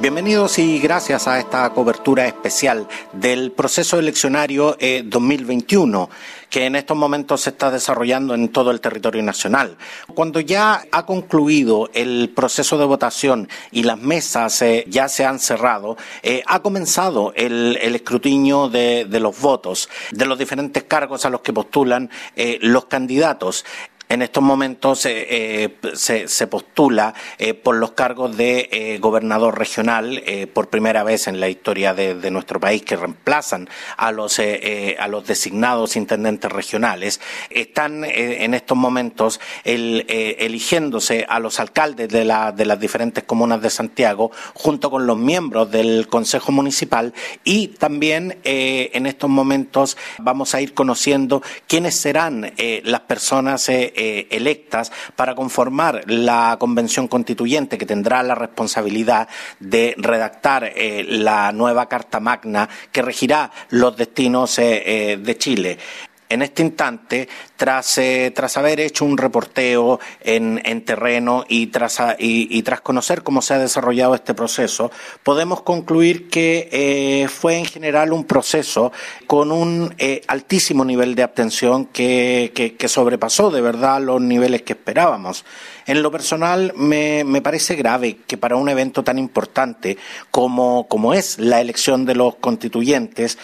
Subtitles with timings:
[0.00, 6.08] Bienvenidos y gracias a esta cobertura especial del proceso eleccionario 2021
[6.48, 9.76] que en estos momentos se está desarrollando en todo el territorio nacional.
[10.14, 15.40] Cuando ya ha concluido el proceso de votación y las mesas eh, ya se han
[15.40, 21.40] cerrado, eh, ha comenzado el, escrutinio de, los votos de los diferentes cargos a los
[21.40, 23.64] que postulan eh, los candidatos.
[24.08, 30.22] En estos momentos eh, se, postula eh, por los cargos de eh, gobernador regional
[30.52, 35.26] por primera vez en la historia de, nuestro país que reemplazan a los, a los
[35.26, 37.20] designados intendentes regionales.
[37.50, 42.20] Están en estos momentos eligiéndose a los alcaldes de,
[42.54, 47.14] de las diferentes comunas de Santiago junto con los miembros del Consejo Municipal
[47.44, 52.52] y también en estos momentos vamos a ir conociendo quiénes serán
[52.84, 59.28] las personas eh, electas para conformar la convención constituyente que tendrá la responsabilidad
[59.60, 65.78] de redactar eh, la nueva Carta Magna que regirá los destinos eh, de Chile
[66.28, 72.00] en este instante, tras, eh, tras haber hecho un reporteo en, en terreno y tras,
[72.18, 74.90] y, tras conocer cómo se ha desarrollado este proceso,
[75.22, 78.92] podemos concluir que eh, fue en general un proceso
[79.26, 84.72] con un eh, altísimo nivel de abstención que, que, sobrepasó de verdad los niveles que
[84.72, 85.44] esperábamos.
[85.86, 89.98] En lo personal, me, me, parece grave que para un evento tan importante
[90.30, 93.38] como, como es la elección de los constituyentes,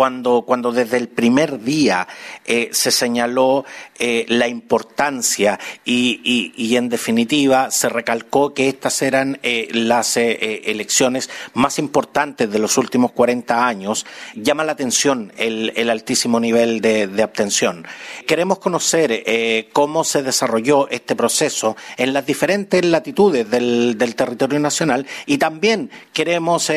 [0.00, 2.08] cuando, cuando desde el primer día
[2.46, 3.66] eh, se señaló
[3.98, 11.28] eh, la importancia y, y, en definitiva se recalcó que estas eran eh, las elecciones
[11.52, 17.22] más importantes de los últimos 40 años, llama la atención el, el altísimo nivel de,
[17.22, 17.86] abstención.
[18.26, 25.06] Queremos conocer cómo se desarrolló este proceso en las diferentes latitudes del, del territorio nacional
[25.26, 26.72] y también queremos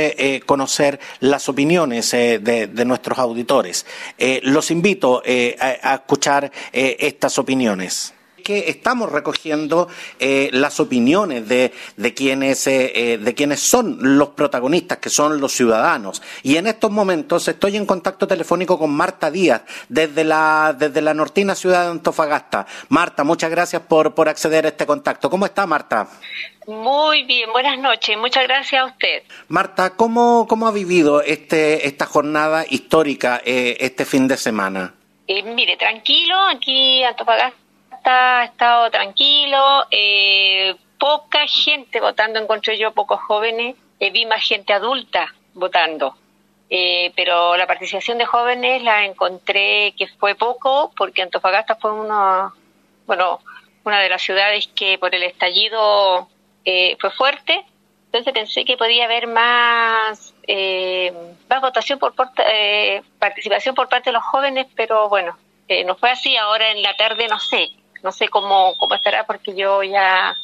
[0.45, 3.85] conocer las opiniones de, de nuestros auditores.
[4.17, 9.87] Eh, los invito eh, a, escuchar eh, estas opiniones que estamos recogiendo
[10.19, 16.21] las opiniones de, de quienes, de quienes son los protagonistas, que son los ciudadanos.
[16.43, 21.13] Y en estos momentos estoy en contacto telefónico con Marta Díaz, desde la, desde la
[21.13, 22.65] nortina ciudad de Antofagasta.
[22.89, 25.29] Marta, muchas gracias por, por acceder a este contacto.
[25.29, 26.07] ¿Cómo está, Marta?
[26.67, 29.23] Muy bien, buenas noches, muchas gracias a usted.
[29.49, 34.93] Marta, ¿cómo, cómo ha vivido este, esta jornada histórica eh, este fin de semana?
[35.27, 37.62] Eh, mire, tranquilo, aquí Antofagasta
[38.11, 45.33] ha estado tranquilo, eh, poca gente votando, encontré yo pocos jóvenes, vi más gente adulta
[45.53, 46.15] votando.
[47.15, 52.53] pero la participación de jóvenes la encontré que fue poco porque Antofagasta fue uno,
[53.05, 53.39] bueno,
[53.83, 56.27] una de las ciudades que por el estallido
[56.65, 57.65] eh, fue fuerte,
[58.05, 61.11] entonces pensé que podía haber más, eh,
[61.49, 62.13] más votación por
[62.47, 65.37] eh, participación por parte de los jóvenes, pero bueno,
[65.85, 66.37] no fue así.
[66.37, 67.69] Ahora en la tarde no sé,
[68.03, 70.35] no sé cómo, cómo estará porque yo ya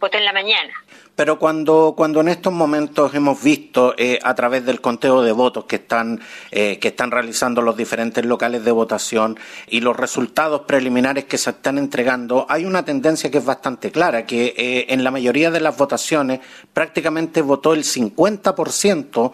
[0.00, 0.72] voté en la mañana.
[1.16, 5.64] Pero cuando, cuando en estos momentos hemos visto eh, a través del conteo de votos
[5.64, 6.20] que están,
[6.50, 9.38] eh, que están realizando los diferentes locales de votación
[9.68, 14.26] y los resultados preliminares que se están entregando, hay una tendencia que es bastante clara,
[14.26, 16.40] que eh, en la mayoría de las votaciones
[16.72, 19.32] prácticamente votó el 50%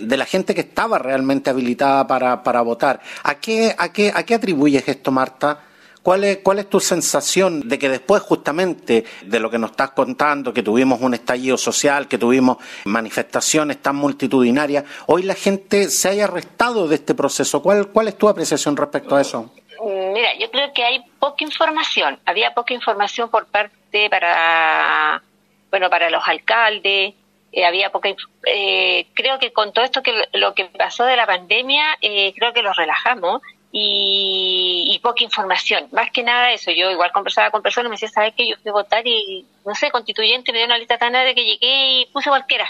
[0.00, 3.00] de la gente que estaba realmente habilitada para, para votar.
[3.22, 5.67] ¿A qué, a, qué, ¿A qué atribuyes esto, Marta?
[6.08, 9.90] ¿Cuál es, ¿Cuál es tu sensación de que después justamente de lo que nos estás
[9.90, 16.08] contando, que tuvimos un estallido social, que tuvimos manifestaciones tan multitudinarias, hoy la gente se
[16.08, 17.60] haya arrestado de este proceso?
[17.60, 19.52] ¿Cuál, cuál es tu apreciación respecto a eso?
[19.82, 22.18] Mm, mira, yo creo que hay poca información.
[22.24, 25.22] Había poca información por parte para,
[25.70, 27.12] bueno, para los alcaldes.
[27.52, 28.08] Eh, había poca,
[28.46, 32.54] eh, creo que con todo esto que lo que pasó de la pandemia, eh, creo
[32.54, 35.88] que los relajamos y, poca información.
[35.92, 38.48] Más que nada eso, yo igual conversaba con personas, me decía, ¿sabes qué?
[38.48, 41.44] Yo fui a votar y, no sé, constituyente, me dio una lista tan grande que
[41.44, 42.68] llegué y puse cualquiera.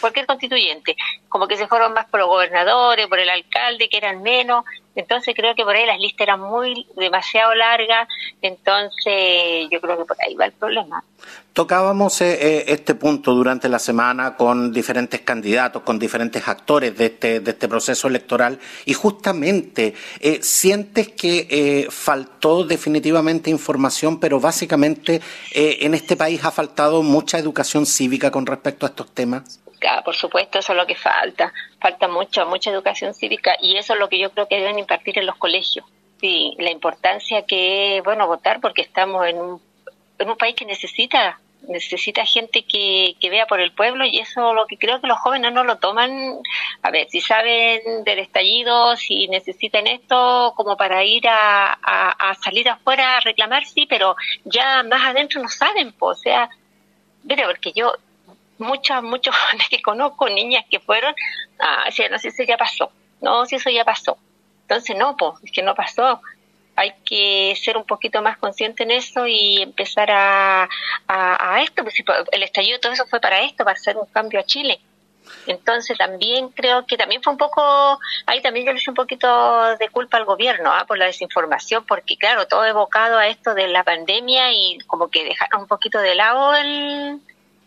[0.00, 0.96] cualquier constituyente,
[1.28, 4.64] como que se fueron más por los gobernadores, por el alcalde, que eran menos,
[4.96, 8.08] entonces creo que por ahí las listas eran muy demasiado largas,
[8.42, 11.04] entonces yo creo que por ahí va el problema.
[11.56, 17.06] Tocábamos eh, eh, este punto durante la semana con diferentes candidatos, con diferentes actores de
[17.06, 25.22] este, de este proceso electoral y justamente eh, sientes que faltó definitivamente información, pero básicamente
[25.54, 29.58] en este país ha faltado mucha educación cívica con respecto a estos temas.
[30.04, 31.54] por supuesto, eso es lo que falta.
[31.80, 35.18] Falta mucho, mucha educación cívica y eso es lo que yo creo que deben impartir
[35.18, 35.84] en los colegios.
[36.20, 39.60] Sí, la importancia que es, bueno, votar porque estamos en un,
[40.18, 41.38] en un país que necesita
[41.68, 45.18] necesita gente que, que vea por el pueblo y eso lo que creo que los
[45.18, 46.38] jóvenes no lo toman,
[46.82, 52.68] a ver, si saben del estallido, si necesitan esto como para ir a, a, salir
[52.68, 56.48] afuera a reclamar, sí, pero ya más adentro no saben, pues, o sea,
[57.24, 57.94] mire, porque yo,
[58.58, 61.14] muchos, muchos jóvenes que conozco, niñas que fueron,
[61.58, 62.90] ah, no sé si eso ya pasó,
[63.20, 64.18] no, si eso ya pasó.
[64.66, 66.20] Entonces, no, pues, es que no pasó
[66.76, 70.68] hay que ser un poquito más consciente en eso y empezar a,
[71.08, 71.94] a, esto, pues
[72.30, 74.78] el estallido todo eso fue para esto, para hacer un cambio a Chile.
[75.46, 79.76] Entonces también creo que también fue un poco, ahí también yo le hice un poquito
[79.76, 80.84] de culpa al gobierno ¿ah?
[80.86, 85.24] por la desinformación, porque claro, todo evocado a esto de la pandemia y como que
[85.24, 87.20] dejaron un poquito de lado el,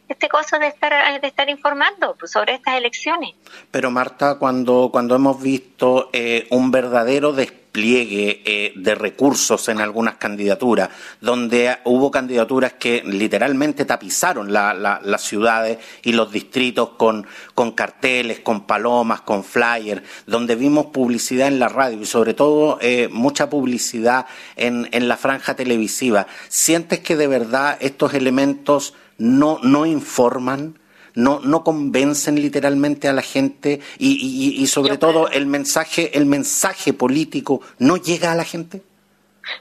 [0.09, 3.35] este cosa de estar de estar informando sobre estas elecciones.
[3.71, 10.15] Pero Marta, cuando cuando hemos visto eh, un verdadero despliegue eh, de recursos en algunas
[10.15, 10.89] candidaturas,
[11.21, 18.65] donde hubo candidaturas que literalmente tapizaron las ciudades y los distritos con, con carteles, con
[18.65, 24.25] palomas, con flyers, donde vimos publicidad en la radio y sobre todo eh, mucha publicidad
[24.55, 26.25] en, en la franja televisiva.
[26.47, 30.79] ¿Sientes que de verdad estos elementos no, no informan?
[31.15, 36.93] no, no convencen literalmente a la gente y, y, sobre todo el mensaje, el mensaje
[36.93, 38.81] político no llega a la gente?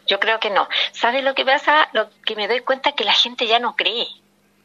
[0.06, 0.68] Yo creo que no.
[0.92, 1.88] ¿Sabes lo que pasa?
[1.92, 4.06] Lo que me doy cuenta es que la gente ya no cree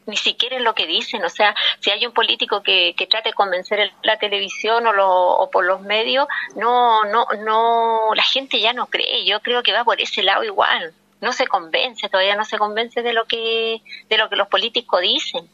[0.06, 1.24] ni siquiera en lo que dicen.
[1.24, 4.92] O sea, si hay un político que, que trate de convencer en la televisión o,
[4.92, 6.26] lo, o por los medios,
[6.56, 9.24] no, no, no, la gente ya no cree.
[9.24, 10.92] Yo creo que va por ese lado igual.
[11.24, 13.80] No se convence, todavía no se convence de lo que,
[14.10, 15.48] de lo que los políticos dicen.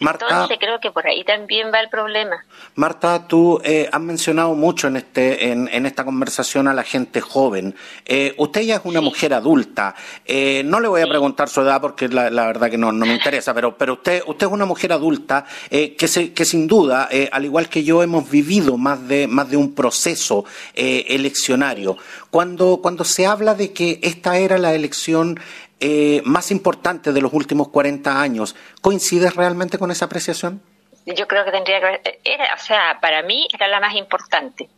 [0.00, 2.44] Marta, Entonces creo que por ahí también va el problema.
[2.76, 7.20] Marta, tú eh, has mencionado mucho en este en, en, esta conversación a la gente
[7.20, 7.74] joven.
[8.04, 9.94] Eh, usted ya es una mujer adulta.
[10.24, 13.06] Eh, no le voy a preguntar su edad porque la, la verdad que no, no,
[13.06, 17.08] me interesa, pero pero usted usted es una mujer adulta que se, que sin duda,
[17.32, 21.96] al igual que yo, hemos vivido más de más de un proceso eleccionario.
[22.30, 25.40] Cuando cuando se habla de que esta era la elección
[25.80, 28.56] eh, más importante de los últimos 40 años.
[28.80, 30.60] ¿Coincides realmente con esa apreciación?
[31.06, 34.68] Yo creo que tendría que era, o sea, para mí era la más importante,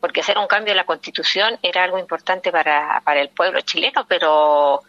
[0.00, 4.06] porque hacer un cambio en la Constitución era algo importante para, para el pueblo chileno,
[4.08, 4.82] pero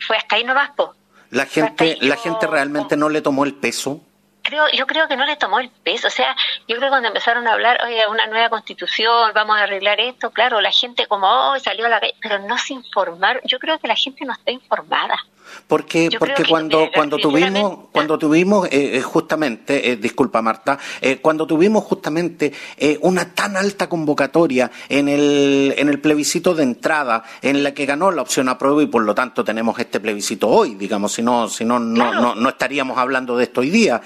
[0.00, 0.94] fue hasta ahí no po.
[1.30, 4.00] La gente, la gente realmente no le tomó el peso
[4.46, 6.06] creo, yo creo que no le tomó el peso.
[6.06, 6.34] O sea,
[6.68, 10.30] yo creo que cuando empezaron a hablar, oye, una nueva constitución, vamos a arreglar esto,
[10.30, 13.42] claro, la gente como, oh, salió a la calle, pero no se informaron.
[13.44, 15.16] Yo creo que la gente no está informada.
[15.66, 20.78] Porque, porque cuando, cuando tuvimos, cuando tuvimos eh, eh, justamente, eh, disculpa Marta,
[21.20, 22.52] cuando tuvimos justamente
[23.00, 28.10] una tan alta convocatoria en el, en el plebiscito de entrada, en la que ganó
[28.10, 31.48] la opción a prueba y por lo tanto tenemos este plebiscito hoy, digamos, si no,
[31.48, 34.00] si no, no, no, estaríamos hablando de esto hoy día.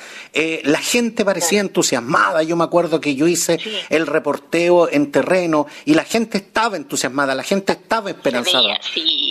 [0.65, 3.59] la gente parecía entusiasmada, yo me acuerdo que yo hice
[3.89, 8.79] el reporteo en terreno y la gente estaba entusiasmada, la gente estaba esperanzada.
[8.95, 9.30] Sí,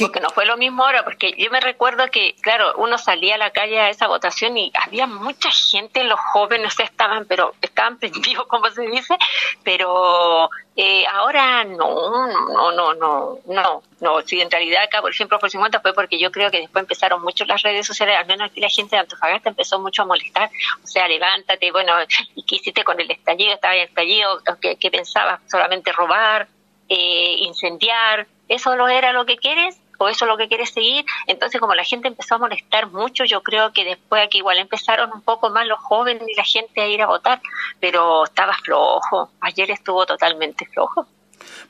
[0.00, 3.38] porque no fue lo mismo ahora, porque yo me recuerdo que, claro, uno salía a
[3.38, 8.46] la calle a esa votación y había mucha gente, los jóvenes estaban, pero estaban prendidos,
[8.46, 9.16] como se dice,
[9.62, 14.22] pero eh, ahora no, no, no, no, no, no.
[14.22, 17.22] Si en realidad acá, por ejemplo, por 50 fue porque yo creo que después empezaron
[17.22, 20.50] mucho las redes sociales, al menos aquí la gente de Antofagasta empezó mucho a molestar,
[20.82, 21.92] o sea, levántate, bueno,
[22.34, 23.54] ¿y qué hiciste con el estallido?
[23.54, 24.42] ¿Estaba en el estallido?
[24.60, 25.40] ¿Qué, qué pensabas?
[25.48, 26.48] ¿Solamente robar?
[26.88, 28.26] Eh, incendiar?
[28.48, 29.80] ¿Eso no era lo que quieres?
[29.98, 31.04] ¿O eso es lo que quieres seguir?
[31.26, 35.10] Entonces, como la gente empezó a molestar mucho, yo creo que después aquí igual empezaron
[35.12, 37.40] un poco más los jóvenes y la gente a ir a votar,
[37.80, 39.30] pero estaba flojo.
[39.40, 41.06] Ayer estuvo totalmente flojo.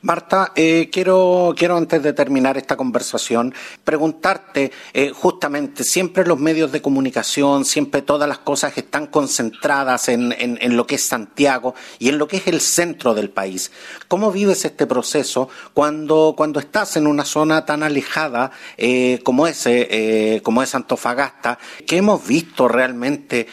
[0.01, 3.53] Marta, eh, quiero, quiero antes de terminar esta conversación
[3.83, 10.33] preguntarte eh, justamente, siempre los medios de comunicación, siempre todas las cosas están concentradas en,
[10.37, 13.71] en, lo que es Santiago y en lo que es el centro del país.
[14.07, 20.41] ¿Cómo vives este proceso cuando, cuando estás en una zona tan alejada eh, como, ese,
[20.43, 21.57] como es Antofagasta?
[21.85, 23.47] ¿Qué hemos visto realmente?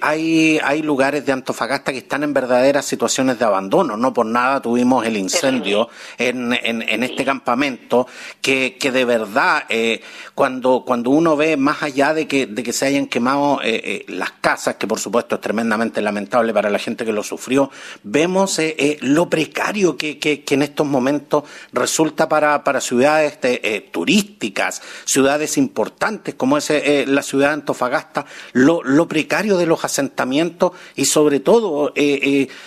[0.00, 4.62] hay, hay lugares de Antofagasta que están en verdaderas situaciones de abandono, no por nada
[4.62, 5.67] tuvimos el incendio
[6.18, 8.06] en, este campamento,
[8.40, 10.00] que, que de verdad, eh,
[10.34, 14.04] cuando, cuando uno ve más allá de que, de que se hayan quemado eh, eh,
[14.08, 17.70] las casas, que por supuesto es tremendamente lamentable para la gente que lo sufrió,
[18.02, 18.60] vemos
[19.00, 23.38] lo precario que, que, en estos momentos resulta para, para ciudades
[23.92, 26.72] turísticas, ciudades importantes como es
[27.06, 31.92] la ciudad de Antofagasta, lo, lo precario de los asentamientos y sobre todo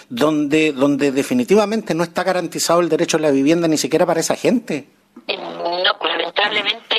[0.09, 4.87] donde, donde definitivamente no está garantizado el derecho la vivienda ni siquiera para esa gente.
[5.27, 6.95] Eh, no, pues lamentablemente,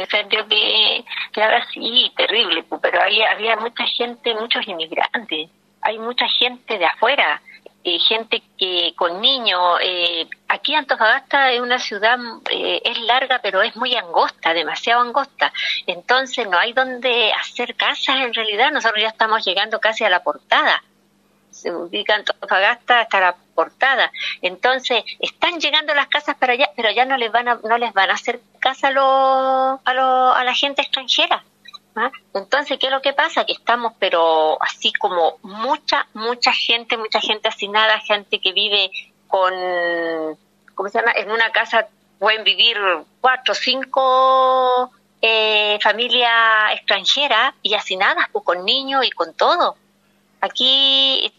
[0.00, 1.04] incendio que,
[1.42, 5.48] ahora sí, terrible, pues, pero había, había mucha gente, muchos inmigrantes,
[5.80, 7.40] hay mucha gente de afuera,
[7.84, 9.78] eh, gente que con niños.
[9.82, 12.18] Eh, aquí Antofagasta es una ciudad,
[12.50, 15.52] es larga, pero es muy angosta, demasiado angosta.
[15.86, 18.72] Entonces no hay donde hacer casas en realidad.
[18.72, 20.82] Nosotros ya estamos llegando casi a la portada
[21.56, 24.12] se ubica Antofagasta hasta la portada.
[24.42, 27.92] Entonces, están llegando las casas para allá, pero ya no les van a, no les
[27.92, 31.42] van a hacer casa a, lo, a, a la gente extranjera.
[31.96, 32.10] ¿ah?
[32.34, 33.44] Entonces, ¿qué es lo que pasa?
[33.44, 38.90] Que estamos, pero así como mucha, mucha gente, mucha gente hacinada, gente que vive
[39.26, 39.52] con,
[40.74, 41.12] ¿cómo se llama?
[41.16, 42.76] En una casa pueden vivir
[43.20, 49.76] cuatro, cinco eh, familias extranjeras y hacinadas, pues, con niños y con todo.
[50.40, 51.32] Aquí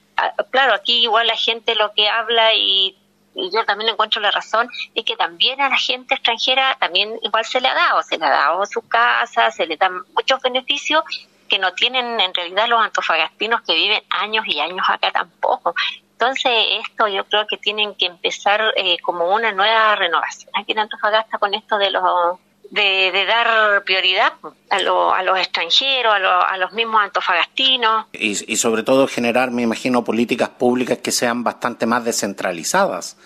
[0.52, 2.98] claro, aquí igual la gente lo que habla y,
[3.36, 7.62] yo también encuentro la razón, es que también a la gente extranjera también igual se
[7.62, 11.04] le ha dado, se le ha dado su casa, se le dan muchos beneficios
[11.48, 15.76] que no tienen en realidad los antofagastinos que viven años y años acá tampoco.
[16.14, 16.52] Entonces,
[16.84, 21.38] esto yo creo que tienen que empezar eh, como una nueva renovación aquí en Antofagasta
[21.38, 22.40] con esto de los
[22.72, 24.34] de, dar prioridad
[24.70, 28.06] a, a los extranjeros, a, a, los mismos antofagastinos.
[28.14, 33.18] Y, y sobre todo generar, me imagino, políticas públicas que sean bastante más descentralizadas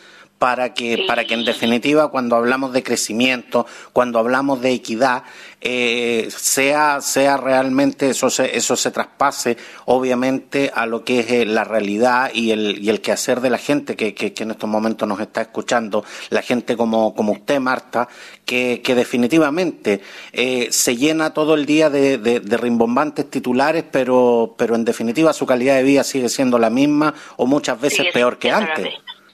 [0.41, 5.21] para que, para que en definitiva cuando hablamos de crecimiento, cuando hablamos de equidad,
[5.63, 11.45] eh, sea, sea realmente eso se, eso se traspase obviamente a lo que es eh,
[11.45, 15.07] la realidad y el, y el quehacer de la gente que, que, en estos momentos
[15.07, 18.09] nos está escuchando, la gente como, como usted, Marta,
[18.43, 20.01] que, que definitivamente
[20.33, 25.45] eh, se llena todo el día de, de, rimbombantes titulares, pero, pero en definitiva su
[25.45, 28.87] calidad de vida sigue siendo la misma o muchas veces peor que antes.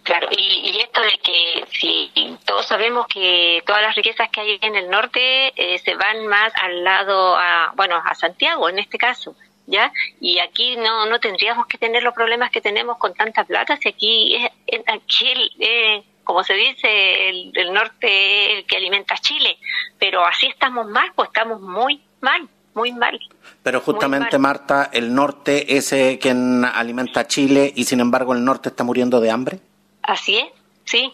[0.08, 4.78] Claro, y, esto de que si todos sabemos que todas las riquezas que hay en
[4.78, 9.36] el norte eh, se van más al lado, a, bueno, a Santiago en este caso,
[9.66, 9.92] ¿ya?
[10.22, 13.90] Y aquí no, no tendríamos que tener los problemas que tenemos con tanta plata, si
[13.90, 14.36] aquí,
[14.66, 19.58] es, aquí eh, como se dice, el, el norte el que alimenta Chile,
[20.00, 23.20] pero así estamos mal, pues estamos muy mal muy mal.
[23.64, 28.70] Pero justamente, Marta, el norte es eh, quien alimenta Chile y sin embargo el norte
[28.70, 29.60] está muriendo de hambre.
[30.08, 30.48] Así es,
[30.86, 31.14] sí,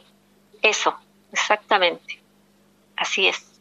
[0.61, 0.95] eso,
[1.31, 2.21] exactamente.
[2.95, 3.59] Así es.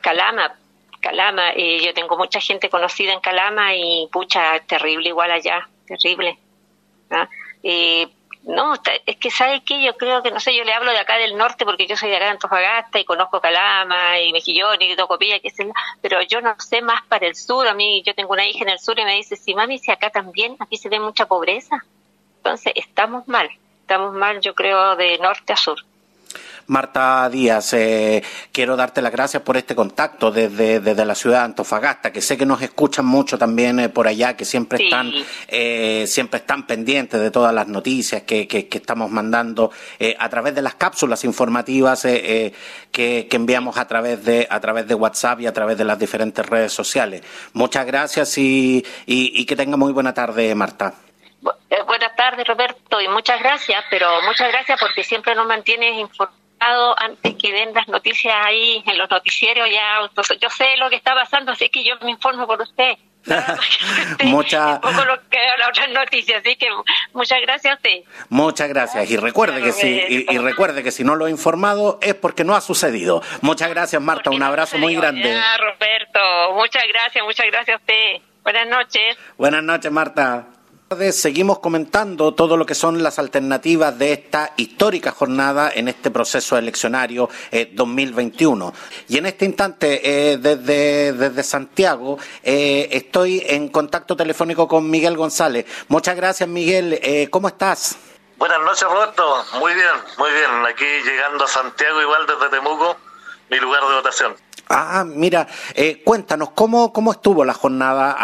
[0.00, 0.56] Calama,
[1.00, 6.38] Calama, eh, yo tengo mucha gente conocida en Calama y pucha, terrible igual allá, terrible.
[7.10, 7.28] ¿ah?
[7.64, 8.06] Eh,
[8.44, 11.18] no, es que sabe que yo creo que, no sé, yo le hablo de acá
[11.18, 14.94] del norte porque yo soy de acá de Antofagasta y conozco Calama y Mejillón y
[14.94, 15.50] Tocopilla, que
[16.00, 17.66] pero yo no sé más para el sur.
[17.66, 19.90] A mí, yo tengo una hija en el sur y me dice, sí, mami, si
[19.90, 21.84] acá también, aquí se ve mucha pobreza.
[22.36, 23.50] Entonces, estamos mal
[23.90, 25.76] estamos mal, yo creo, de norte a sur.
[26.68, 31.44] Marta Díaz, eh, quiero darte las gracias por este contacto desde, desde, la ciudad de
[31.46, 35.10] Antofagasta, que sé que nos escuchan mucho también eh, por allá, que siempre están
[35.48, 39.72] eh, siempre están pendientes de todas las noticias que, que, estamos mandando
[40.16, 42.54] a través de las cápsulas informativas que,
[42.92, 46.46] que, enviamos a través de a través de WhatsApp y a través de las diferentes
[46.46, 47.22] redes sociales.
[47.54, 50.94] Muchas gracias y, y que tenga muy buena tarde, Marta.
[51.70, 56.98] Eh, buenas tardes, Roberto, y muchas gracias, pero muchas gracias porque siempre nos mantienes informado
[56.98, 59.68] antes que den las noticias ahí en los noticieros.
[59.70, 60.00] Ya,
[60.40, 62.96] yo sé lo que está pasando, así que yo me informo por usted.
[64.24, 64.80] muchas
[65.92, 66.68] noticias, así que
[67.12, 68.02] muchas gracias a usted.
[68.28, 72.14] Muchas gracias y recuerde que si y, recuerde que si no lo he informado es
[72.14, 73.22] porque no ha sucedido.
[73.42, 75.38] Muchas gracias Marta, un abrazo muy grande.
[75.58, 78.22] Roberto, muchas gracias, muchas gracias a usted.
[78.42, 79.18] Buenas noches.
[79.36, 80.46] Buenas noches Marta.
[81.12, 86.58] Seguimos comentando todo lo que son las alternativas de esta histórica jornada en este proceso
[86.58, 87.28] eleccionario
[87.74, 88.68] 2021.
[88.68, 94.90] Eh, y en este instante, eh, desde, desde Santiago, eh, estoy en contacto telefónico con
[94.90, 95.64] Miguel González.
[95.86, 97.28] Muchas gracias, Miguel.
[97.30, 97.96] ¿Cómo estás?
[98.36, 99.44] Buenas noches, Roberto.
[99.60, 100.50] Muy bien, muy bien.
[100.66, 102.96] Aquí llegando a Santiago, igual desde Temuco,
[103.48, 104.34] mi lugar de votación.
[104.68, 105.46] Ah, mira,
[106.04, 108.16] cuéntanos, ¿cómo, ¿cómo estuvo la jornada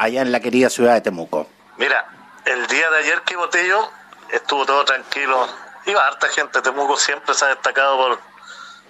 [0.00, 1.48] allá en la querida ciudad de Temuco?
[1.76, 2.06] Mira,
[2.44, 3.90] el día de ayer que voté yo,
[4.30, 5.46] estuvo todo tranquilo.
[5.86, 6.60] Iba harta gente.
[6.60, 8.18] Temuco siempre se ha destacado por,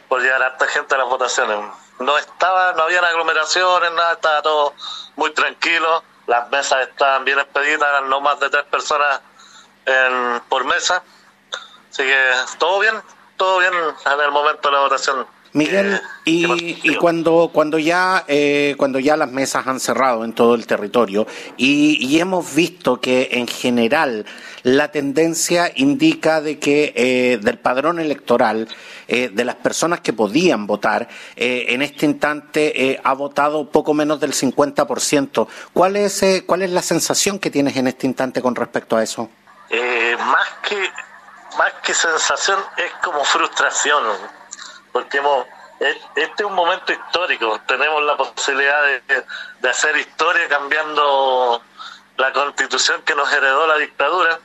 [0.08, 1.58] por llevar harta gente a las votaciones.
[1.98, 4.74] No estaba, no había aglomeraciones, nada, estaba todo
[5.16, 6.02] muy tranquilo.
[6.26, 9.20] Las mesas estaban bien expedidas, eran no más de tres personas
[10.48, 11.02] por mesa.
[11.90, 13.02] Así que todo bien,
[13.36, 15.26] todo bien en el momento de la votación.
[15.54, 20.66] Miguel, y, cuando cuando ya eh, cuando ya las mesas han cerrado en todo el
[20.66, 21.26] territorio
[21.59, 24.25] y, hemos visto que en general
[24.62, 28.68] la tendencia indica de que eh, del padrón electoral
[29.09, 34.32] eh, de las personas que podían votar en este instante ha votado poco menos del
[34.32, 35.49] 50%.
[35.73, 39.28] ¿Cuál es cuál es la sensación que tienes en este instante con respecto a eso?
[40.18, 40.76] más que
[41.59, 44.02] más que sensación es como frustración
[44.92, 45.20] porque
[46.14, 48.82] este es un momento histórico, tenemos la posibilidad
[49.61, 51.62] de, hacer historia cambiando
[52.16, 54.38] la constitución que nos heredó la dictadura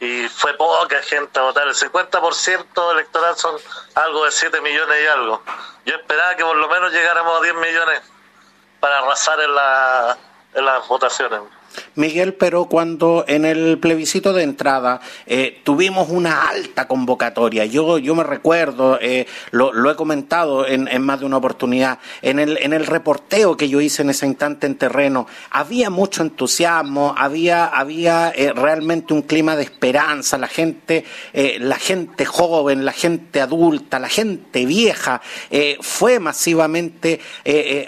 [0.00, 3.56] y fue poca gente a votar, el 50% electoral son
[3.94, 5.42] algo de 7 millones y algo.
[5.86, 8.02] Yo esperaba que por lo menos llegáramos a 10 millones
[8.80, 10.18] para arrasar en, la,
[10.54, 11.40] en las votaciones.
[11.94, 18.14] Miguel, pero cuando en el plebiscito de entrada eh, tuvimos una alta convocatoria, yo, yo
[18.14, 22.86] me recuerdo, eh, lo, he comentado en, más de una oportunidad, en el, en el
[22.86, 28.52] reporteo que yo hice en ese instante en terreno, había mucho entusiasmo, había, había eh,
[28.52, 34.64] realmente un clima de esperanza, la gente, la gente joven, la gente adulta, la gente
[34.66, 35.20] vieja,
[35.80, 37.20] fue masivamente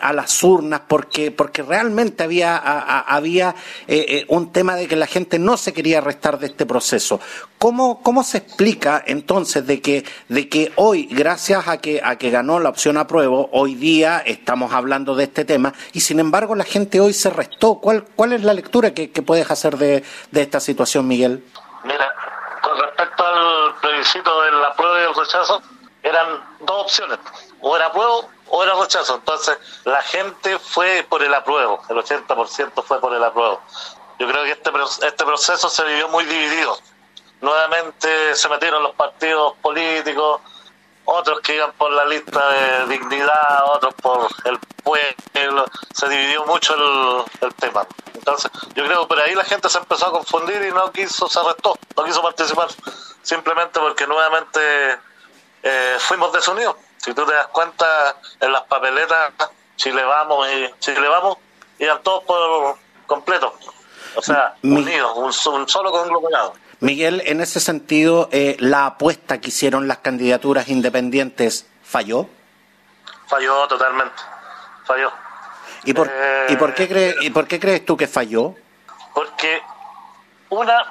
[0.00, 3.54] a las urnas porque, porque realmente había, había
[3.86, 7.20] eh, eh, un tema de que la gente no se quería restar de este proceso.
[7.58, 12.30] ¿Cómo, cómo se explica entonces de que, de que hoy, gracias a que, a que
[12.30, 16.64] ganó la opción apruebo, hoy día estamos hablando de este tema y sin embargo la
[16.64, 17.76] gente hoy se restó?
[17.76, 21.42] ¿Cuál, cuál es la lectura que, puedes hacer de, de esta situación, Miguel?
[21.84, 22.14] Mira,
[22.60, 25.62] con respecto al plebiscito del apruebo y el rechazo,
[26.02, 26.26] eran
[26.60, 27.18] dos opciones,
[27.60, 29.16] o era apruebo o era rechazo.
[29.16, 33.60] Entonces, la gente fue por el apruebo, el 80% fue por el apruebo.
[34.18, 34.70] Yo creo que este,
[35.06, 36.78] este proceso se vivió muy dividido.
[37.40, 40.40] Nuevamente se metieron los partidos políticos,
[41.04, 46.74] otros que iban por la lista de dignidad, otros por el pueblo, se dividió mucho
[47.40, 47.86] el, tema.
[48.14, 51.28] Entonces, yo creo que por ahí la gente se empezó a confundir y no quiso,
[51.28, 52.68] se arrestó, no quiso participar,
[53.22, 54.98] simplemente porque nuevamente
[55.62, 56.76] eh, fuimos desunidos.
[57.04, 59.34] Si tú te das cuenta, en las papeletas,
[59.76, 61.36] Chile vamos y Chile vamos,
[61.78, 63.52] iban todos por completo.
[64.16, 66.54] O sea, unidos, un, solo conglomerado.
[66.80, 72.26] Miguel, en ese sentido, eh, ¿la apuesta que hicieron las candidaturas independientes falló?
[73.26, 74.22] Falló totalmente,
[74.86, 75.12] falló.
[75.84, 76.10] ¿Y por,
[76.48, 78.54] ¿y por, qué, crees, ¿y por qué crees tú que falló?
[79.12, 79.60] Porque
[80.48, 80.82] una,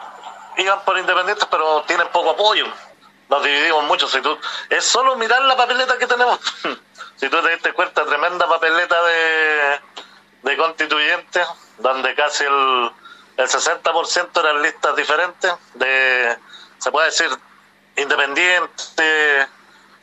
[0.57, 2.67] iban por independientes, pero tienen poco apoyo
[3.33, 4.07] nos dividimos mucho.
[4.07, 4.37] Si tú,
[4.69, 6.39] es solo mirar la papeleta que tenemos.
[7.15, 9.79] si tú te diste cuenta, tremenda papeleta de,
[10.43, 11.47] de constituyentes,
[11.79, 12.91] donde casi el,
[13.37, 16.37] el 60% eran listas diferentes, de,
[16.77, 17.29] se puede decir,
[17.97, 19.47] independiente,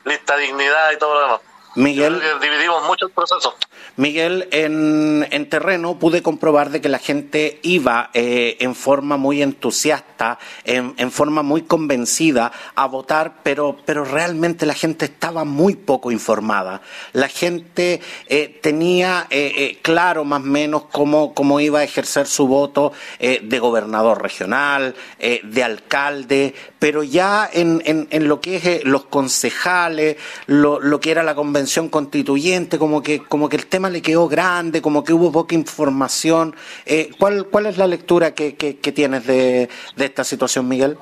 [0.04, 1.40] lista dignidad y todo lo demás.
[1.76, 3.56] Miguel, dividimos mucho el proceso.
[4.00, 9.42] Miguel, en, en, terreno pude comprobar de que la gente iba eh, en forma muy
[9.42, 16.10] entusiasta, en, forma muy convencida a votar, pero, pero realmente la gente estaba muy poco
[16.10, 16.80] informada.
[17.12, 22.46] La gente eh, tenía eh, claro más o menos cómo, cómo iba a ejercer su
[22.46, 29.04] voto de gobernador regional, de alcalde, pero ya en, en, en lo que es los
[29.04, 30.16] concejales,
[30.46, 34.28] lo, lo que era la convención, constituyente, como que, como que el tema le quedó
[34.28, 36.56] grande, como que hubo poca información.
[36.86, 40.98] Eh, ¿cuál, ¿Cuál es la lectura que, que, tienes de, de, esta situación, Miguel?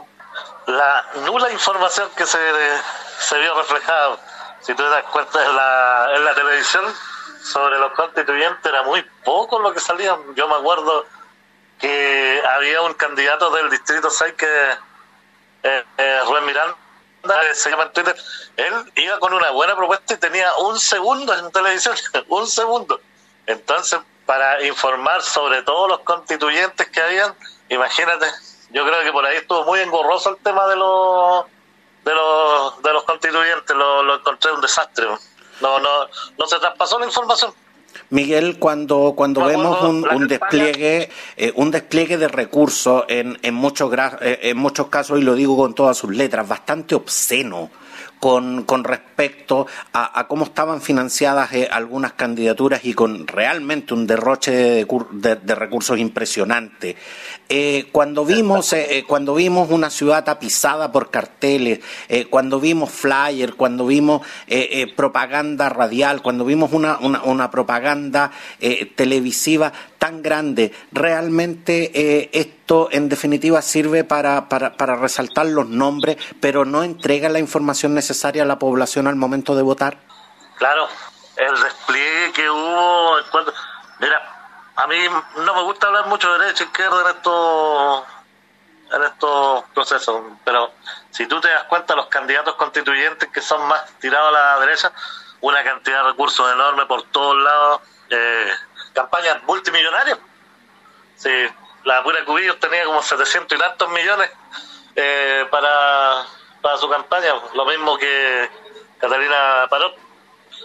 [0.67, 2.39] La nula información que se,
[3.21, 4.19] se vio reflejada,
[4.61, 6.85] si tú te das cuenta en la, en la televisión,
[7.41, 10.19] sobre los constituyentes era muy poco lo que salía.
[10.35, 11.07] Yo me acuerdo
[11.79, 14.88] que había un candidato del Distrito 6 que,
[15.63, 16.77] eh, eh, Rubén Miranda,
[17.55, 18.17] se llama en Twitter,
[18.57, 21.97] él iba con una buena propuesta y tenía un segundo en televisión,
[22.29, 23.01] un segundo.
[23.47, 27.35] Entonces, para informar sobre todos los constituyentes que habían,
[27.69, 28.27] imagínate,
[28.71, 31.47] yo creo que por ahí estuvo muy engorroso el tema de los
[32.05, 35.07] de los, de los constituyentes, lo, lo encontré un desastre.
[35.61, 37.53] No, no, no se traspasó la información.
[38.11, 43.93] Miguel, cuando, cuando vemos un, un despliegue, eh, un despliegue de recursos en, en, muchos,
[44.23, 47.71] eh, en muchos casos, y lo digo con todas sus letras, bastante obsceno
[48.19, 49.08] con, con respecto
[49.93, 54.53] a, cómo estaban financiadas eh, algunas candidaturas y con realmente un derroche
[54.83, 56.97] de, recursos impresionante.
[57.49, 61.81] Eh, cuando vimos eh, cuando vimos una ciudad tapizada por carteles,
[62.31, 64.23] cuando vimos flyers, cuando vimos
[64.97, 68.31] propaganda radial, cuando vimos una, una, una propaganda
[68.95, 76.65] televisiva tan grande, realmente esto en definitiva sirve para, para, para resaltar los nombres, pero
[76.65, 79.99] no entrega la información necesaria necesaria la población al momento de votar?
[80.57, 80.89] Claro,
[81.37, 83.17] el despliegue que hubo.
[84.01, 84.23] Mira,
[84.77, 84.97] a mí
[85.37, 88.05] no me gusta hablar mucho de derecha e izquierda en estos,
[88.93, 90.73] en estos procesos, pero
[91.11, 94.93] si tú te das cuenta, los candidatos constituyentes que son más tirados a la derecha,
[95.41, 98.53] una cantidad de recursos enormes por todos lados, eh,
[98.93, 100.19] campañas multimillonarias.
[101.17, 101.31] Sí,
[101.85, 104.31] la pura Cubillos tenía como 700 y tantos millones
[104.95, 106.25] eh, para
[106.61, 108.51] para su campaña, lo mismo que
[108.99, 109.97] Catalina Parot.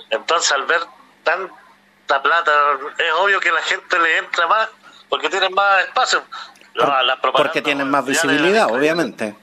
[0.09, 0.81] Entonces, al ver
[1.23, 2.51] tanta plata,
[2.97, 4.69] es obvio que la gente le entra más
[5.09, 6.23] porque tienen más espacio.
[7.33, 9.35] porque tienen más visibilidad, obviamente.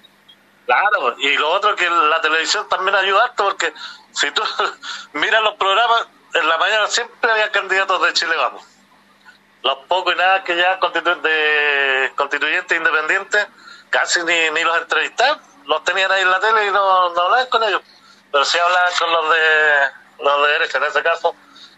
[0.66, 3.72] Claro, y lo otro que la televisión también ayuda porque
[4.12, 4.42] si tú
[5.14, 8.62] miras los programas, en la mañana siempre había candidatos de Chile Vamos.
[9.62, 13.46] Los pocos y nada que ya de constituyentes independientes,
[13.90, 17.46] casi ni, ni los entrevistaban los tenían ahí en la tele y no, no hablaban
[17.46, 17.80] con ellos,
[18.32, 19.90] pero sí hablaban con los de,
[20.20, 20.78] los de derecha.
[20.78, 21.34] En ese caso,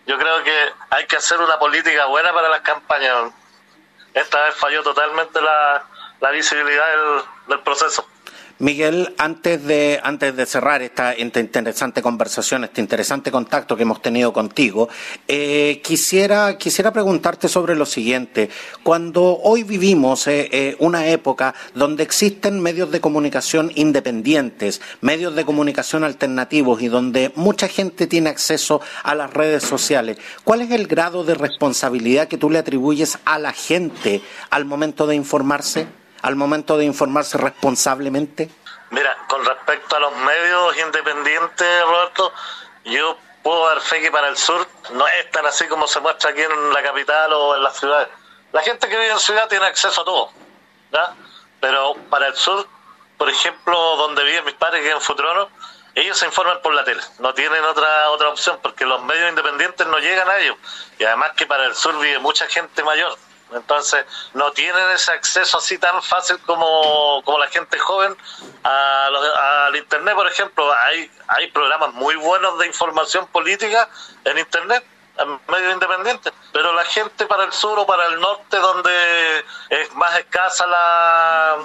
[0.06, 3.32] yo creo que hay que hacer una política buena para las campañas.
[4.14, 5.84] Esta vez falló totalmente la,
[6.20, 8.06] la visibilidad del, del proceso.
[8.58, 14.32] Miguel, antes de, antes de cerrar esta, interesante conversación, este interesante contacto que hemos tenido
[14.32, 14.88] contigo,
[15.26, 18.50] eh, quisiera, quisiera preguntarte sobre lo siguiente.
[18.82, 25.44] Cuando hoy vivimos eh, eh, una época donde existen medios de comunicación independientes, medios de
[25.44, 30.86] comunicación alternativos y donde mucha gente tiene acceso a las redes sociales, ¿cuál es el
[30.86, 36.01] grado de responsabilidad que tú le atribuyes a la gente al momento de informarse?
[36.22, 38.48] Al momento de informarse responsablemente?
[38.90, 42.32] Mira, con respecto a los medios independientes, Roberto,
[42.84, 46.30] yo puedo dar fe que para el sur no es tan así como se muestra
[46.30, 48.08] aquí en la capital o en las ciudades.
[48.52, 50.30] La gente que vive en ciudad tiene acceso a todo,
[50.92, 51.14] ¿ya?
[51.60, 52.66] Pero para el sur,
[53.16, 55.48] por ejemplo, donde viven mis padres, que en Futrono,
[55.94, 59.86] ellos se informan por la tele, no tienen otra otra opción porque los medios independientes
[59.86, 60.56] no llegan a ellos.
[60.98, 63.16] Y además que para el sur vive mucha gente mayor,
[63.54, 68.16] entonces, no tienen ese acceso así tan fácil como, como la gente joven
[68.62, 70.72] al Internet, por ejemplo.
[70.84, 73.88] Hay, hay programas muy buenos de información política
[74.24, 74.84] en Internet,
[75.18, 79.94] en medios independientes, pero la gente para el sur o para el norte, donde es
[79.94, 81.58] más escasa la,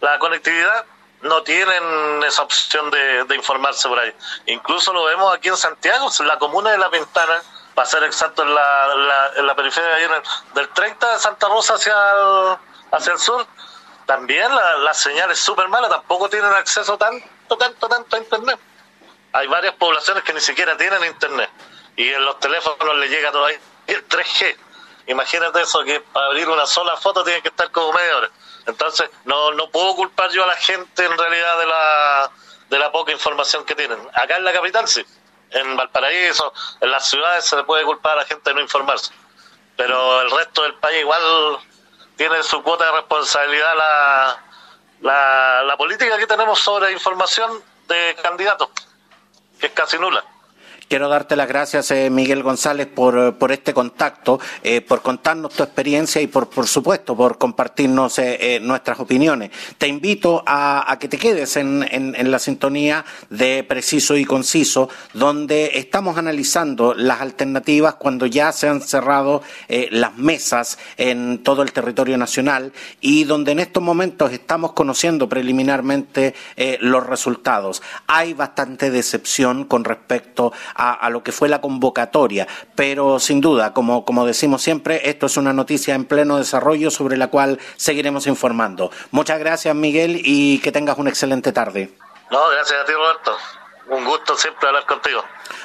[0.00, 0.84] la conectividad,
[1.22, 4.12] no tienen esa opción de, de informarse por ahí.
[4.46, 7.42] Incluso lo vemos aquí en Santiago, en la comuna de La Pintana
[7.78, 10.20] para ser exacto, en la, en la, periferia
[10.52, 12.56] del 30 de Santa Rosa hacia el,
[12.90, 13.46] hacia el sur,
[14.04, 18.58] también la, la señal es súper mala, tampoco tienen acceso tanto, tanto, tanto a Internet.
[19.32, 21.50] Hay varias poblaciones que ni siquiera tienen Internet
[21.94, 24.56] y en los teléfonos les llega todavía el 3G.
[25.06, 28.30] Imagínate eso, que para abrir una sola foto tiene que estar como media hora.
[28.66, 32.30] Entonces, no, no puedo culpar yo a la gente en realidad de la,
[32.70, 34.00] de la poca información que tienen.
[34.14, 35.06] Acá en la capital sí
[35.50, 39.12] en Valparaíso, en las ciudades se le puede culpar a la gente de no informarse,
[39.76, 41.22] pero el resto del país igual
[42.16, 43.74] tiene su cuota de responsabilidad
[45.00, 48.68] la, la, política que tenemos sobre información de candidatos,
[49.60, 50.24] que es casi nula.
[50.88, 55.62] Quiero darte las gracias, eh, Miguel González, por, por este contacto, eh, por contarnos tu
[55.62, 59.50] experiencia y, por, por supuesto, por compartirnos eh, nuestras opiniones.
[59.76, 64.24] Te invito a, a que te quedes en, en, en, la sintonía de Preciso y
[64.24, 69.42] Conciso, donde estamos analizando las alternativas cuando ya se han cerrado
[69.90, 72.72] las mesas en todo el territorio nacional
[73.02, 76.34] y donde en estos momentos estamos conociendo preliminarmente
[76.80, 77.82] los resultados.
[78.06, 84.04] Hay bastante decepción con respecto a, lo que fue la convocatoria, pero sin duda, como,
[84.04, 88.90] como decimos siempre, esto es una noticia en pleno desarrollo sobre la cual seguiremos informando.
[89.10, 91.92] Muchas gracias, Miguel, y que tengas una excelente tarde.
[92.30, 93.36] No, gracias a ti, Roberto.
[93.88, 95.24] Un gusto siempre hablar contigo.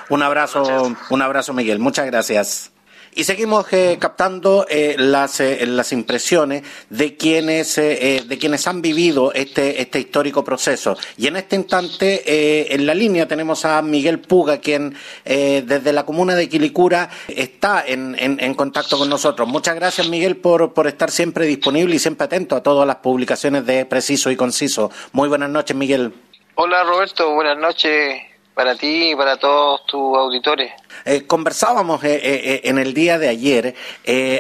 [0.09, 1.79] Un abrazo, un abrazo, Miguel.
[1.79, 2.72] Muchas gracias.
[3.15, 9.31] Y seguimos eh, captando eh, las, eh, las impresiones de quienes, de quienes han vivido
[9.33, 10.97] este, este histórico proceso.
[11.17, 14.95] Y en este instante, en la línea tenemos a Miguel Puga, quien
[15.25, 19.47] desde la comuna de Quilicura está en, en, contacto con nosotros.
[19.47, 23.65] Muchas gracias, Miguel, por, por estar siempre disponible y siempre atento a todas las publicaciones
[23.65, 24.91] de Preciso y Conciso.
[25.11, 26.13] Muy buenas noches, Miguel.
[26.55, 27.33] Hola, Roberto.
[27.33, 28.21] Buenas noches
[28.53, 30.71] para ti y para todos tus auditores.
[31.05, 33.75] Eh, conversábamos eh, eh, en el día de ayer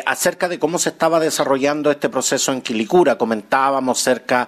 [0.05, 3.17] acerca de cómo se estaba desarrollando este proceso en Quilicura.
[3.17, 4.47] Comentábamos cerca,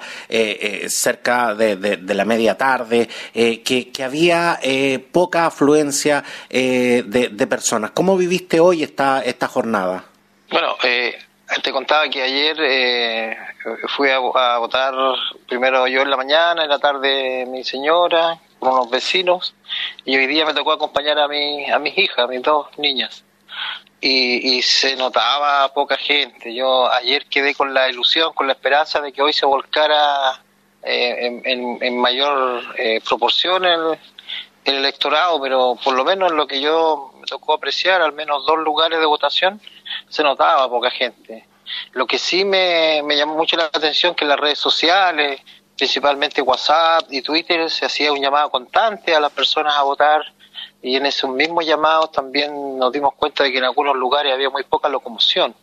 [0.87, 4.59] cerca de, la media tarde que, había
[5.11, 7.91] poca afluencia de, personas.
[7.91, 10.05] ¿Cómo viviste hoy esta, esta jornada?
[10.49, 13.37] Bueno, te contaba que ayer
[13.95, 14.93] fui a, a votar
[15.47, 19.55] primero yo en la mañana, en la tarde mi señora, con unos vecinos
[20.03, 23.23] y hoy día me tocó acompañar a, mi, a mis hijas, a mis dos niñas.
[24.01, 26.53] Y, y, se notaba poca gente.
[26.53, 30.43] Yo ayer quedé con la ilusión, con la esperanza de que hoy se volcara
[30.83, 33.97] eh, en, en, mayor eh, proporción el,
[34.65, 38.59] el, electorado, pero por lo menos lo que yo me tocó apreciar, al menos dos
[38.59, 39.59] lugares de votación,
[40.09, 41.47] se notaba poca gente.
[41.93, 45.41] Lo que sí me, me llamó mucho la atención que las redes sociales,
[45.77, 50.21] principalmente WhatsApp y Twitter, se hacía un llamado constante a las personas a votar
[50.81, 54.49] y en esos mismos llamados también nos dimos cuenta de que en algunos lugares había
[54.49, 55.53] muy poca locomoción.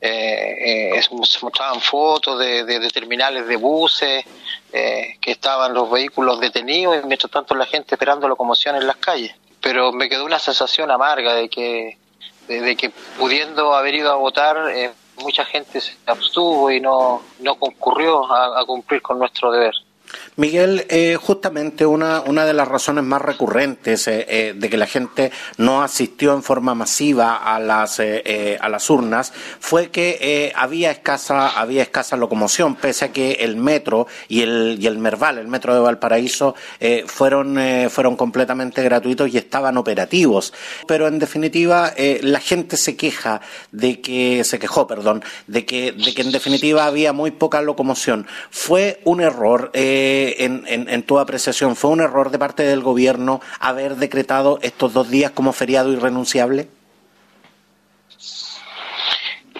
[0.00, 4.24] Eh, eh, se mostraban fotos de, terminales de buses,
[4.72, 8.96] eh, que estaban los vehículos detenidos y mientras tanto la gente esperando locomoción en las
[8.96, 9.34] calles.
[9.60, 11.96] Pero me quedó una sensación amarga de que,
[12.46, 17.54] de, que pudiendo haber ido a votar, eh, mucha gente se abstuvo y no, no
[17.56, 19.74] concurrió a, a cumplir con nuestro deber.
[20.36, 24.86] Miguel, eh, justamente una, una de las razones más recurrentes eh, eh, de que la
[24.86, 31.48] gente no asistió en forma masiva a las, a las urnas fue que había, escasa,
[31.48, 35.74] había escasa locomoción, pese a que el metro y el, y el Merval, el metro
[35.74, 36.54] de Valparaíso,
[37.06, 37.58] fueron,
[37.90, 40.52] fueron completamente gratuitos y estaban operativos.
[40.86, 41.92] Pero en definitiva,
[42.22, 43.40] la gente se queja
[43.72, 48.26] de que, se quejó, perdón, de que, de que en definitiva había muy poca locomoción.
[48.50, 49.70] Fue un error.
[49.74, 49.97] Eh,
[50.38, 55.32] en, tu apreciación, ¿fue un error de parte del gobierno haber decretado estos dos días
[55.32, 56.68] como feriado irrenunciable?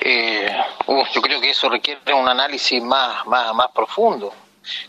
[0.01, 0.57] Eh,
[1.12, 4.33] yo creo que eso requiere un análisis más, más, más profundo.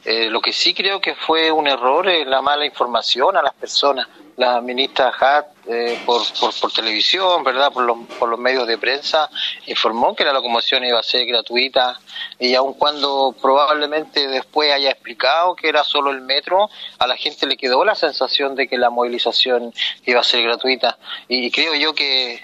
[0.04, 3.54] Eh, lo que sí creo que fue un error es la mala información a las
[3.54, 4.08] personas
[4.40, 6.24] la ministra Hat eh, por,
[6.60, 7.72] por, televisión, ¿verdad?
[7.72, 9.30] Por los, por los medios de prensa,
[9.68, 12.00] informó que la locomoción iba a ser gratuita
[12.40, 17.46] y aun cuando probablemente después haya explicado que era solo el metro, a la gente
[17.46, 19.72] le quedó la sensación de que la movilización
[20.08, 20.98] iba a ser gratuita.
[21.28, 22.44] Y creo yo que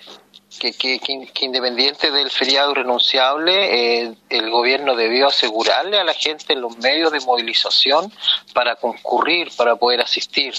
[0.60, 6.62] que, que, independiente del feriado renunciable, eh, el gobierno debió asegurarle a la gente en
[6.62, 8.12] los medios de movilización
[8.54, 10.54] para concurrir, para poder asistir.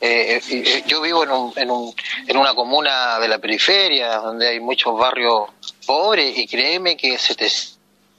[0.00, 1.94] Eh, eh, yo vivo en, un, en, un,
[2.26, 5.48] en una comuna de la periferia, donde hay muchos barrios
[5.86, 7.48] pobres, y créeme que se te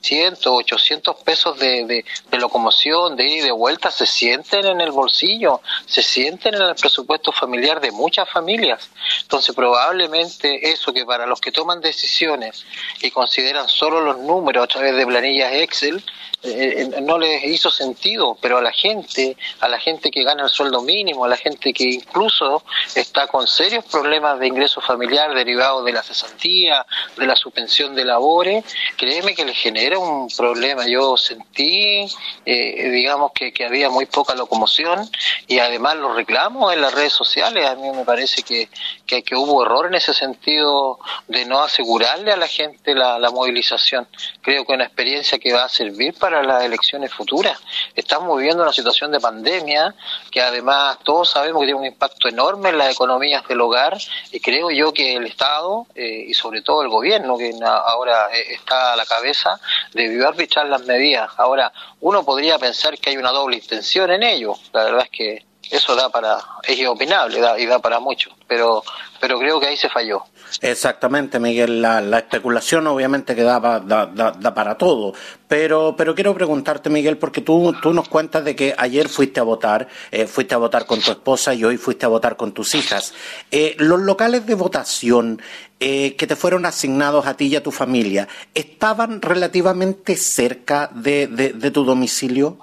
[0.02, 4.92] 100, 800 pesos de, de, locomoción, de ida y de vuelta, se sienten en el
[4.92, 8.90] bolsillo, se sienten en el presupuesto familiar de muchas familias.
[9.22, 12.66] Entonces, probablemente eso que para los que toman decisiones
[13.02, 16.04] y consideran solo los números a través de planillas Excel,
[16.44, 20.44] eh, eh, no les hizo sentido, pero a la gente, a la gente que gana
[20.44, 25.34] el sueldo mínimo, a la gente que incluso está con serios problemas de ingreso familiar
[25.34, 26.86] derivados de la cesantía,
[27.18, 28.64] de la suspensión de labores,
[28.96, 30.88] créeme que les genera un problema.
[30.88, 32.08] Yo sentí,
[32.46, 35.10] eh, digamos, que, que había muy poca locomoción
[35.48, 38.70] y además los reclamos en las redes sociales, a mí me parece que,
[39.08, 44.08] que, hubo error en ese sentido de no asegurarle a la gente la, movilización.
[44.42, 47.58] Creo que una experiencia que va a servir para para las elecciones futuras.
[47.96, 49.96] Estamos viviendo una situación de pandemia
[50.30, 53.98] que además todos sabemos que tiene un impacto enorme en las economías del hogar
[54.30, 58.56] y creo yo que el Estado eh, y sobre todo el gobierno que ahora eh,
[58.56, 59.58] está a la cabeza
[59.94, 61.32] debió arbitrar las medidas.
[61.38, 64.56] Ahora, uno podría pensar que hay una doble intención en ello.
[64.74, 68.84] La verdad es que eso da para, es opinable da, y da para mucho, pero,
[69.20, 70.24] pero creo que ahí se falló.
[70.62, 71.82] Exactamente, Miguel.
[71.82, 75.14] La, especulación obviamente que da, da, para todo.
[75.48, 79.44] Pero, pero quiero preguntarte, Miguel, porque tú, tú nos cuentas de que ayer fuiste a
[79.44, 82.76] votar, eh, fuiste a votar con tu esposa y hoy fuiste a votar con tus
[82.76, 83.14] hijas.
[83.52, 85.42] Eh, ¿Los locales de votación
[85.80, 91.28] eh, que te fueron asignados a ti y a tu familia estaban relativamente cerca de,
[91.28, 92.58] de tu domicilio?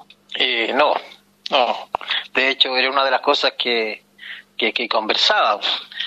[0.75, 0.95] no,
[1.51, 1.89] no.
[2.35, 4.04] De hecho, era una de las cosas que,
[4.67, 5.61] que, que conversaba.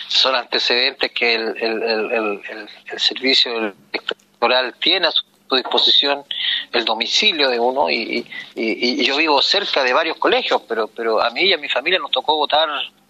[0.08, 5.24] Son antecedentes que el, el, el, el servicio electoral tiene a su
[5.56, 6.24] disposición
[6.72, 11.30] el domicilio de uno y, y, yo vivo cerca de varios colegios, pero, pero a
[11.30, 12.70] mí y a mi familia nos tocó votar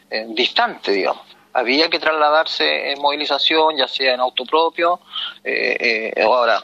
[0.10, 5.00] eh, distante, digamos había que trasladarse en movilización, ya sea en auto propio,
[5.44, 6.64] eh, eh, ahora,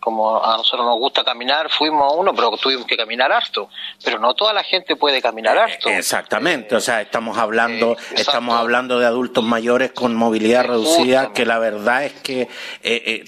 [0.00, 3.68] como a nosotros nos gusta caminar, fuimos a uno, pero tuvimos que caminar harto,
[4.04, 5.88] pero no toda la gente puede caminar harto.
[5.88, 11.46] Exactamente, o sea, estamos hablando, eh, estamos hablando de adultos mayores con movilidad reducida, que
[11.46, 12.48] la verdad es que,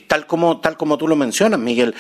[0.09, 1.95] tal, como, tal como tú lo mencionas, Miguel,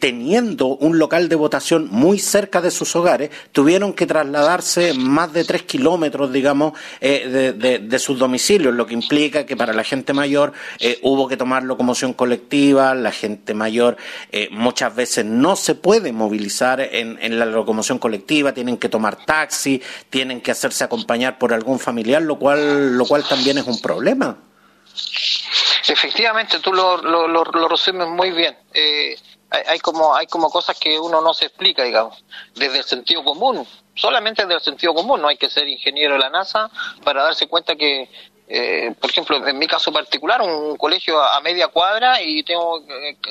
[0.00, 5.44] teniendo un local de votación muy cerca de sus hogares, tuvieron que trasladarse más de
[5.44, 8.33] tres kilómetros, digamos, de, de, de sus domicilios
[8.72, 13.12] lo que implica que para la gente mayor eh, hubo que tomar locomoción colectiva, la
[13.12, 13.96] gente mayor
[14.32, 19.82] eh, muchas veces no se puede movilizar en, la locomoción colectiva, tienen que tomar taxi,
[20.10, 24.36] tienen que hacerse acompañar por algún familiar, lo cual, lo cual también es un problema.
[25.88, 28.56] Efectivamente, tú lo, lo, lo, resumes muy bien.
[28.72, 29.16] Eh,
[29.50, 33.66] hay, como, hay como cosas que uno no se explica, digamos, desde el sentido común
[33.94, 36.70] solamente desde el sentido común, no hay que ser ingeniero de la NASA
[37.04, 38.08] para darse cuenta que
[38.46, 42.82] eh, por ejemplo, en mi caso particular, un colegio a, media cuadra y tengo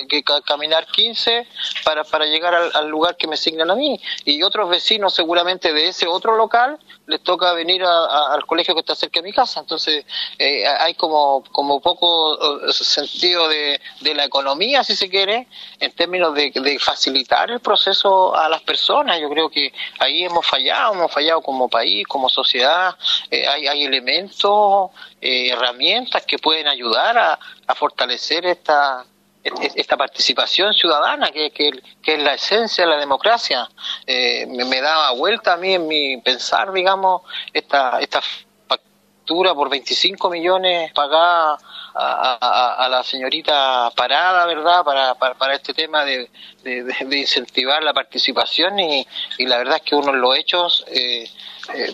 [0.09, 1.47] que, caminar 15
[1.83, 3.99] para, para llegar al, lugar que me asignan a mí.
[4.25, 8.95] Y otros vecinos seguramente de ese otro local les toca venir al colegio que está
[8.95, 9.59] cerca de mi casa.
[9.59, 10.03] Entonces,
[10.39, 15.47] eh, hay como, como poco eh, sentido de, de, la economía, si se quiere,
[15.79, 19.19] en términos de, de facilitar el proceso a las personas.
[19.19, 22.95] Yo creo que ahí hemos fallado, hemos fallado como país, como sociedad.
[23.31, 24.91] hay, hay elementos
[25.25, 29.05] eh, herramientas que pueden ayudar a, fortalecer esta,
[29.41, 31.71] esta participación ciudadana, que, que,
[32.03, 33.69] es la esencia de la democracia.
[34.05, 37.21] Eh, me, daba vuelta a mí en mi pensar, digamos,
[37.53, 38.21] esta, esta
[38.67, 41.57] factura por 25 millones pagada
[41.95, 46.29] a, la señorita Parada, ¿verdad?, para, para, este tema de,
[46.63, 49.07] de, incentivar la participación y,
[49.37, 51.29] y, la verdad es que uno en los hechos eh,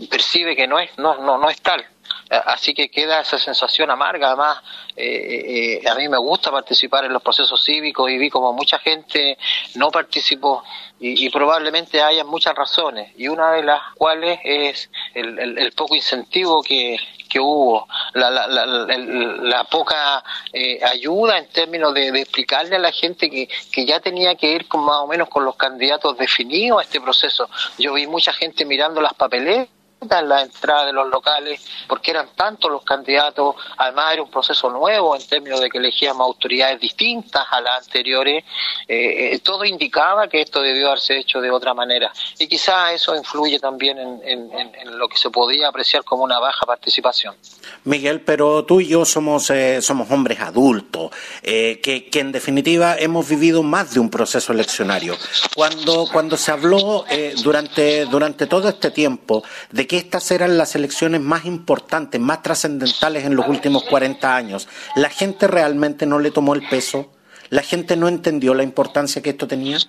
[0.10, 1.86] percibe que no es, no, no, no es tal
[2.30, 4.28] así que queda esa sensación amarga.
[4.28, 4.60] Además,
[4.96, 8.78] eh, eh, a mí me gusta participar en los procesos cívicos y vi como mucha
[8.80, 9.38] gente
[9.76, 10.64] no participó
[11.00, 16.98] y, probablemente haya muchas razones y una de las cuales es el, poco incentivo que,
[17.30, 23.30] que hubo, la, la, la, poca eh, ayuda en términos de, explicarle a la gente
[23.30, 26.84] que, que ya tenía que ir con más o menos con los candidatos definidos a
[26.84, 27.50] este proceso.
[27.78, 32.30] Yo vi mucha gente mirando las papeletas en la entrada de los locales, porque eran
[32.36, 37.46] tantos los candidatos, además era un proceso nuevo en términos de que elegíamos autoridades distintas
[37.52, 38.44] a las anteriores,
[38.88, 42.12] eh, eh, todo indicaba que esto debió haberse hecho de otra manera.
[42.38, 44.50] Y quizá eso influye también en,
[44.98, 47.36] lo que se podía apreciar como una baja participación.
[47.84, 51.12] Miguel, pero tú y yo somos, eh, somos hombres adultos,
[51.44, 55.16] que, que, en definitiva hemos vivido más de un proceso eleccionario.
[55.56, 57.06] Cuando, cuando se habló
[57.44, 63.26] durante, durante todo este tiempo de que estas eran las elecciones más importantes, más trascendentales
[63.26, 64.68] en los últimos 40 años.
[64.96, 67.12] ¿La gente realmente no le tomó el peso?
[67.50, 69.80] ¿La gente no entendió la importancia que esto tenía?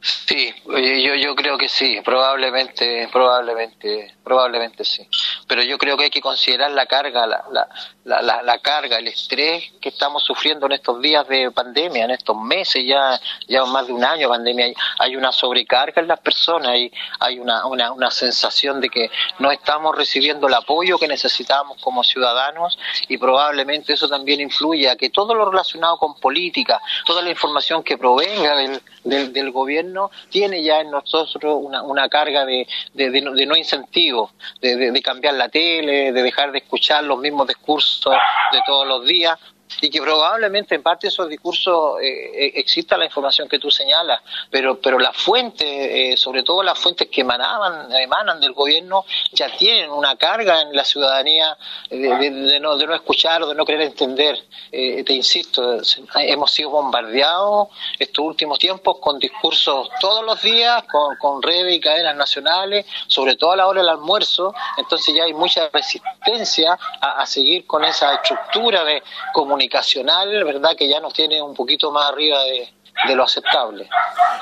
[0.00, 5.08] Sí, yo, yo creo que sí, probablemente, probablemente, probablemente sí.
[5.48, 9.08] Pero yo creo que hay que considerar la carga, la, la, la, la, carga, el
[9.08, 13.88] estrés que estamos sufriendo en estos días de pandemia, en estos meses, ya, ya más
[13.88, 14.66] de un año de pandemia.
[14.66, 19.10] Hay, hay una sobrecarga en las personas, hay, hay una, una, una sensación de que
[19.40, 24.96] no estamos recibiendo el apoyo que necesitamos como ciudadanos y probablemente eso también influye a
[24.96, 29.87] que todo lo relacionado con política, toda la información que provenga del, del gobierno,
[30.30, 35.34] tiene ya en nosotros una, una carga de, de, de, no, incentivo, de, de cambiar
[35.34, 38.14] la tele, de dejar de escuchar los mismos discursos
[38.52, 39.38] de todos los días,
[39.80, 43.70] y que probablemente en parte de esos discursos eh, eh, exista la información que tú
[43.70, 49.04] señalas, pero, pero las fuentes, eh, sobre todo las fuentes que emanaban, emanan del gobierno,
[49.32, 51.56] ya tienen una carga en la ciudadanía
[51.90, 54.38] de, no, de no escuchar o de no querer entender.
[54.70, 55.80] te insisto,
[56.16, 61.80] hemos sido bombardeados estos últimos tiempos con discursos todos los días, con, con redes y
[61.80, 67.22] cadenas nacionales, sobre todo a la hora del almuerzo, entonces ya hay mucha resistencia a,
[67.22, 69.02] a seguir con esa estructura de
[69.32, 70.76] comunicación comunicacional, ¿verdad?
[70.76, 72.68] Que ya nos tiene un poquito más arriba de,
[73.06, 73.88] de lo aceptable.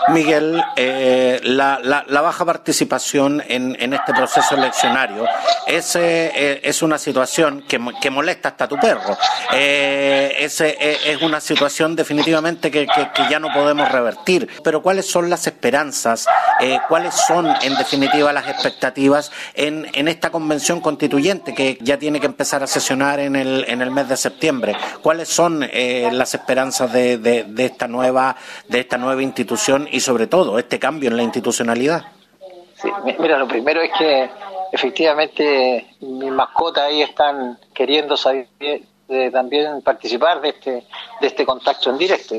[0.08, 5.26] Miguel, eh, la, la, baja participación en, en, este proceso eleccionario
[5.66, 9.16] es, eh, es una situación que, que, molesta hasta tu perro.
[9.52, 14.48] Eh, es, es, una situación definitivamente que, que, ya no podemos revertir.
[14.62, 16.26] Pero ¿cuáles son las esperanzas?
[16.88, 22.26] ¿Cuáles son, en definitiva, las expectativas en, en esta convención constituyente que ya tiene que
[22.26, 24.76] empezar a sesionar en el, en el mes de septiembre?
[25.02, 28.36] ¿Cuáles son las esperanzas de, de esta nueva
[28.68, 32.06] de esta nueva institución y sobre todo este cambio en la institucionalidad?
[33.18, 34.30] Mira, lo primero es que
[34.72, 40.86] efectivamente mis mascotas ahí están queriendo saber, eh, también participar de este,
[41.20, 42.34] de este contacto en directo.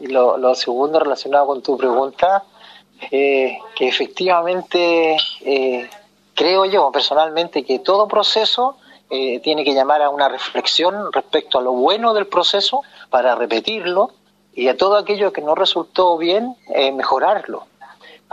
[0.00, 2.44] Y lo, segundo relacionado con tu pregunta,
[3.10, 5.88] eh, que efectivamente eh,
[6.34, 8.78] creo yo personalmente que todo proceso
[9.42, 12.80] tiene que llamar a una reflexión respecto a lo bueno del proceso
[13.10, 14.10] para repetirlo
[14.54, 17.66] y a todo aquello que no resultó bien, eh, mejorarlo.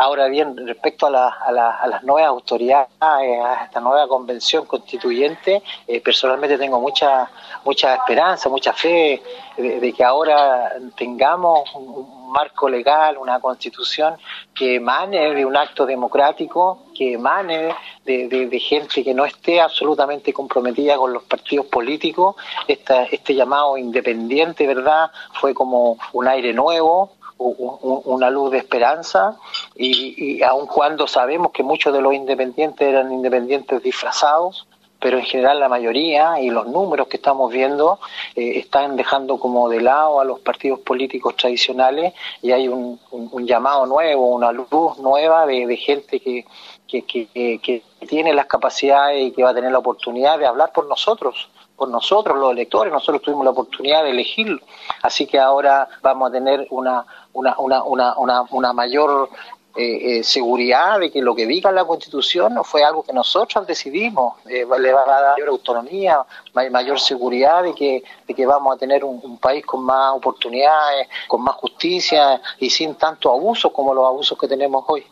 [0.03, 6.01] Ahora bien, respecto a, la, a, las nuevas autoridades, a esta nueva convención constituyente, eh,
[6.01, 7.29] personalmente tengo mucha
[7.63, 9.21] mucha esperanza, mucha fe
[9.57, 14.15] de, que ahora tengamos un, marco legal, una constitución
[14.55, 17.75] que emane de un acto democrático, que emane
[18.05, 22.37] de, gente que no esté absolutamente comprometida con los partidos políticos.
[22.67, 25.11] este llamado independiente, ¿verdad?
[25.33, 27.11] Fue como un aire nuevo,
[27.41, 29.37] una luz de esperanza
[29.75, 34.67] y, y aun cuando sabemos que muchos de los independientes eran independientes disfrazados,
[35.01, 37.99] pero en general la mayoría y los números que estamos viendo
[38.35, 42.99] eh, están dejando como de lado a los partidos políticos tradicionales y hay un,
[43.43, 44.69] llamado nuevo, una luz
[44.99, 46.45] nueva de, gente que,
[46.87, 50.87] que, que, tiene las capacidades y que va a tener la oportunidad de hablar por
[50.87, 51.49] nosotros
[51.81, 54.59] por nosotros, los electores, nosotros tuvimos la oportunidad de elegirlo.
[55.01, 57.03] Así que ahora vamos a tener una,
[57.33, 59.29] una, una, una, una mayor
[59.73, 63.65] eh, eh, seguridad de que lo que diga la Constitución no fue algo que nosotros
[63.65, 68.03] decidimos, eh, le va a dar mayor autonomía, mayor seguridad de que,
[68.35, 73.31] que vamos a tener un, país con más oportunidades, con más justicia y sin tanto
[73.31, 75.05] abuso como los abusos que tenemos hoy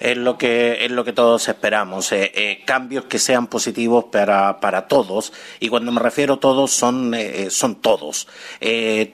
[0.00, 4.58] es lo que es lo que todos esperamos eh, eh, cambios que sean positivos para,
[4.58, 5.32] para todos.
[5.60, 8.26] Y cuando me refiero a todos son eh, son todos.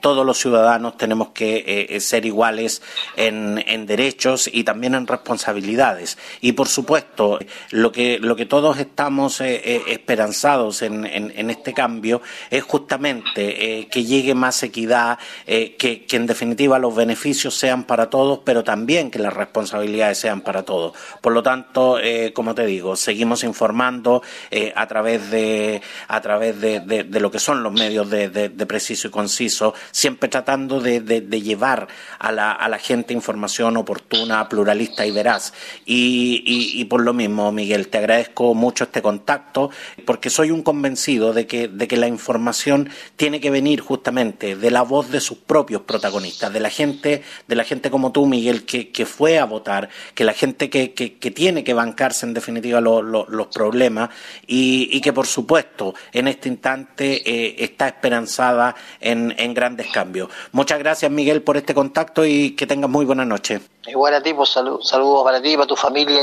[0.01, 2.83] Todos los ciudadanos tenemos que ser iguales
[3.17, 6.19] en, en, derechos y también en responsabilidades.
[6.41, 7.39] Y por supuesto
[7.71, 14.35] lo que lo que todos estamos esperanzados en, en, este cambio es justamente que llegue
[14.35, 19.33] más equidad que, que en definitiva los beneficios sean para todos pero también que las
[19.33, 20.76] responsabilidades sean para todos
[21.21, 26.61] por lo tanto, eh, como te digo, seguimos informando eh, a través de a través
[26.61, 31.01] de, lo que son los medios de, preciso y conciso, siempre tratando de,
[31.41, 35.53] llevar a la, a la, gente información oportuna, pluralista y veraz.
[35.85, 39.71] Y, por lo mismo, Miguel, te agradezco mucho este contacto,
[40.05, 44.71] porque soy un convencido de que, de que la información tiene que venir justamente de
[44.71, 48.65] la voz de sus propios protagonistas, de la gente, de la gente como tú, Miguel,
[48.65, 50.89] que, que fue a votar, que la gente que,
[51.35, 54.11] tiene que bancarse en definitiva los problemas
[54.47, 60.29] y, que por supuesto en este instante eh, está esperanzada en, grandes cambios.
[60.53, 63.61] Muchas gracias Miguel por este contacto y que tengas muy buena noche.
[63.87, 66.21] Igual a ti, pues saludos para ti, para tu familia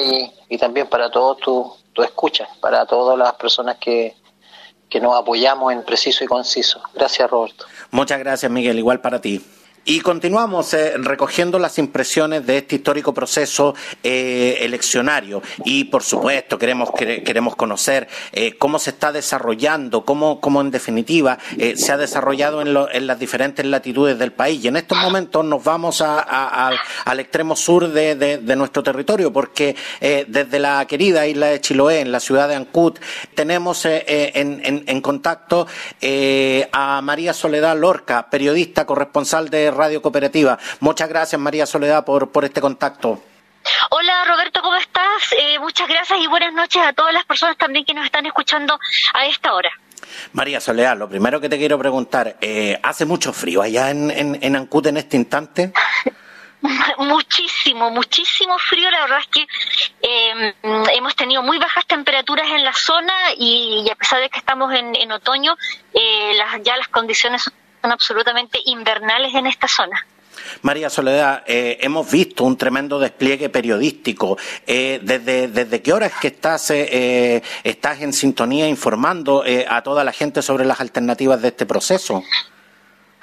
[0.50, 4.16] y, también para todos tu, tu escucha, para todas las personas que,
[4.90, 6.82] que nos apoyamos en preciso y conciso.
[6.94, 7.66] Gracias Roberto.
[7.92, 9.42] Muchas gracias Miguel, igual para ti.
[9.86, 16.58] Y continuamos eh, recogiendo las impresiones de este histórico proceso eh, eleccionario y, por supuesto,
[16.58, 21.38] queremos queremos conocer eh, cómo se está desarrollando, cómo, cómo en definitiva
[21.76, 24.64] se ha desarrollado en, en, las diferentes latitudes del país.
[24.64, 30.60] Y en estos momentos nos vamos al extremo sur de, de, nuestro territorio, porque desde
[30.60, 33.00] la querida isla de Chiloé, en la ciudad de Ancut,
[33.36, 35.68] tenemos en, en, en, contacto
[36.72, 40.58] a María Soledad Lorca, periodista corresponsal de Radio Cooperativa.
[40.80, 43.22] Muchas gracias, María Soledad, por, por este contacto.
[43.92, 45.34] Hola Roberto, ¿cómo estás?
[45.40, 48.78] Eh, muchas gracias y buenas noches a todas las personas también que nos están escuchando
[49.14, 49.72] a esta hora.
[50.34, 54.12] María Soledad, lo primero que te quiero preguntar, eh, ¿hace mucho frío allá en,
[54.42, 55.72] en, Ancud en este instante?
[56.98, 58.90] muchísimo, muchísimo frío.
[58.92, 59.48] La verdad es que
[60.02, 60.54] em,
[60.96, 64.96] hemos tenido muy bajas temperaturas en la zona y, a pesar de que estamos en,
[64.96, 65.56] en otoño,
[65.94, 67.50] eh, las, ya las condiciones
[67.84, 70.08] son absolutamente invernales en esta zona.
[70.62, 74.38] María Soledad, eh, hemos visto un tremendo despliegue periodístico.
[74.66, 80.04] Eh, desde, ¿Desde qué hora es que estás, eh, estás en sintonía informando a toda
[80.04, 82.24] la gente sobre las alternativas de este proceso?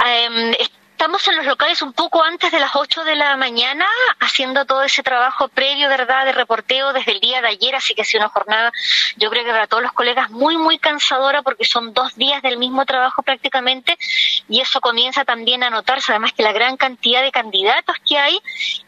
[0.05, 0.55] Em,
[1.01, 3.87] estamos en los locales un poco antes de las 8 de la mañana
[4.19, 8.03] haciendo todo ese trabajo previo, ¿verdad?, de reporteo desde el día de ayer, así que
[8.03, 8.71] ha sido una jornada,
[9.17, 12.59] yo creo que para todos los colegas muy, muy cansadora porque son dos días del
[12.59, 13.97] mismo trabajo prácticamente
[14.47, 18.39] y eso comienza también a notarse, además que la gran cantidad de candidatos que hay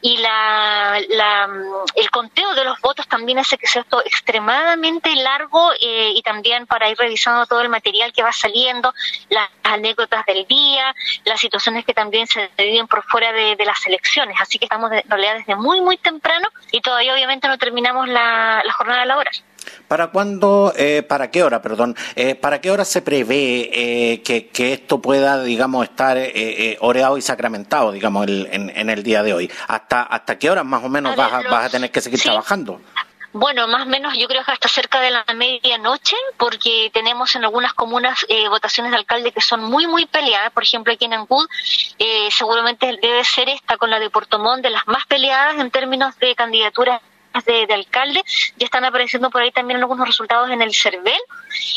[0.02, 0.98] y la,
[1.94, 6.66] el conteo de los votos también hace que sea esto extremadamente largo eh, y también
[6.66, 8.92] para ir revisando todo el material que va saliendo,
[9.30, 10.94] las anécdotas del día,
[11.24, 14.36] las situaciones que también se viven por fuera de, las elecciones.
[14.40, 18.62] Así que estamos en realidad desde muy, muy temprano y todavía obviamente no terminamos la,
[18.64, 19.34] la jornada laboral.
[19.88, 24.72] ¿Para cuándo, eh, para qué hora, perdón, eh, para qué hora se prevé eh, que,
[24.72, 26.18] esto pueda, digamos, estar
[26.80, 29.50] oreado y sacramentado, digamos, en, el día de hoy?
[29.68, 32.80] ¿Hasta, hasta qué hora más o menos vas, a, vas a tener que seguir trabajando?
[33.34, 37.44] Bueno, más o menos yo creo que hasta cerca de la medianoche, porque tenemos en
[37.44, 40.52] algunas comunas eh, votaciones de alcalde que son muy, muy peleadas.
[40.52, 41.48] Por ejemplo, aquí en Ancud,
[41.98, 46.18] eh, seguramente debe ser esta con la de Portomón de las más peleadas en términos
[46.18, 47.00] de candidaturas
[47.44, 48.22] de, alcalde,
[48.56, 51.20] ya están apareciendo por ahí también algunos resultados en el CERVEL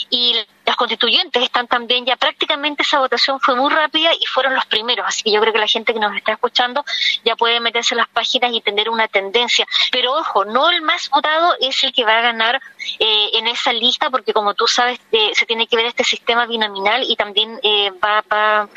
[0.09, 0.35] y
[0.65, 5.05] las constituyentes están también ya prácticamente esa votación fue muy rápida y fueron los primeros,
[5.07, 6.83] así que yo creo que la gente que nos está escuchando
[7.23, 11.09] ya puede meterse en las páginas y tener una tendencia, pero ojo, no el más
[11.09, 12.61] votado es el que va a ganar
[12.99, 16.45] eh, en esa lista porque como tú sabes eh, se tiene que ver este sistema
[16.45, 18.67] binominal y también eh, va, a,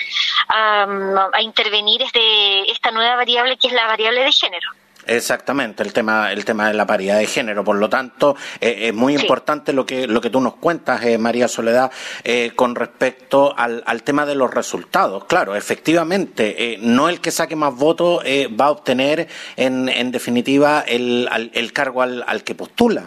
[1.32, 4.70] a intervenir este, esta nueva variable que es la variable de género.
[5.08, 7.64] Exactamente, el tema, el tema de la paridad de género.
[7.64, 11.16] Por lo tanto, eh, es muy importante lo que, lo que tú nos cuentas, eh,
[11.16, 11.90] María Soledad,
[12.24, 15.24] eh, con respecto al, al, tema de los resultados.
[15.24, 21.28] Claro, efectivamente, no el que saque más votos va a obtener, en, en definitiva, el,
[21.52, 23.04] el cargo al, al que postula.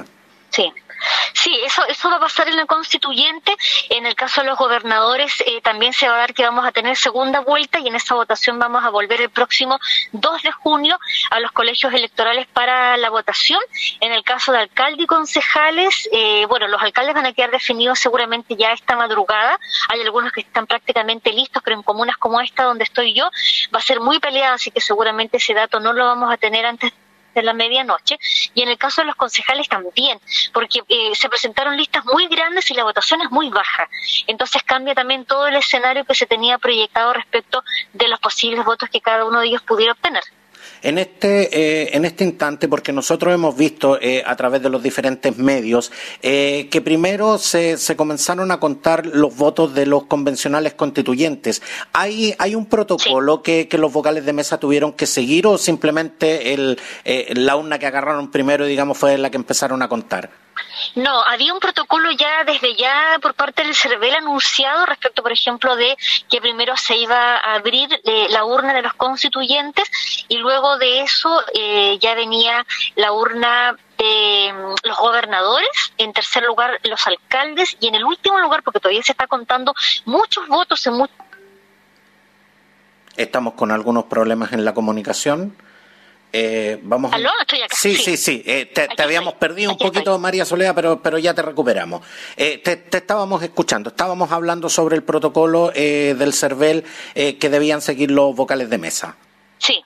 [0.49, 0.71] Sí.
[1.33, 3.55] Sí, eso, eso va a pasar en el constituyente.
[3.89, 6.71] En el caso de los gobernadores eh, también se va a dar que vamos a
[6.71, 9.79] tener segunda vuelta y en esa votación vamos a volver el próximo
[10.11, 10.99] 2 de junio
[11.29, 13.59] a los colegios electorales para la votación.
[13.99, 17.99] En el caso de alcalde y concejales, eh, bueno, los alcaldes van a quedar definidos
[17.99, 19.59] seguramente ya esta madrugada.
[19.89, 23.29] Hay algunos que están prácticamente listos, pero en comunas como esta donde estoy yo
[23.73, 26.65] va a ser muy peleado, así que seguramente ese dato no lo vamos a tener
[26.65, 26.93] antes
[27.33, 28.17] de la medianoche
[28.53, 30.19] y en el caso de los concejales también,
[30.53, 33.87] porque eh, se presentaron listas muy grandes y la votación es muy baja.
[34.27, 37.63] Entonces cambia también todo el escenario que se tenía proyectado respecto
[37.93, 40.23] de los posibles votos que cada uno de ellos pudiera obtener.
[40.83, 44.81] En este, eh, en este instante, porque nosotros hemos visto eh, a través de los
[44.81, 45.91] diferentes medios
[46.23, 51.61] eh, que primero se, se, comenzaron a contar los votos de los convencionales constituyentes.
[51.93, 56.53] ¿Hay, hay un protocolo que, que, los vocales de mesa tuvieron que seguir o simplemente
[56.53, 56.79] el,
[57.35, 60.31] la urna que agarraron primero, digamos, fue la que empezaron a contar?
[60.95, 65.75] No, había un protocolo ya desde ya por parte del CERVEL anunciado respecto, por ejemplo,
[65.75, 65.97] de
[66.29, 69.89] que primero se iba a abrir eh, la urna de los constituyentes
[70.27, 76.43] y luego de eso eh, ya venía la urna de mm, los gobernadores, en tercer
[76.43, 79.73] lugar los alcaldes y en el último lugar, porque todavía se está contando
[80.05, 81.07] muchos votos en
[83.17, 85.55] Estamos con algunos problemas en la comunicación.
[86.33, 87.11] Eh, vamos
[87.71, 88.43] Sí, sí, sí.
[88.45, 92.05] Eh, te, habíamos perdido un poquito, María Soledad, pero, pero ya te recuperamos.
[92.37, 98.11] Eh, te, estábamos escuchando, estábamos hablando sobre el protocolo eh, del CERVEL que debían seguir
[98.11, 99.15] los vocales de mesa.
[99.57, 99.83] Sí.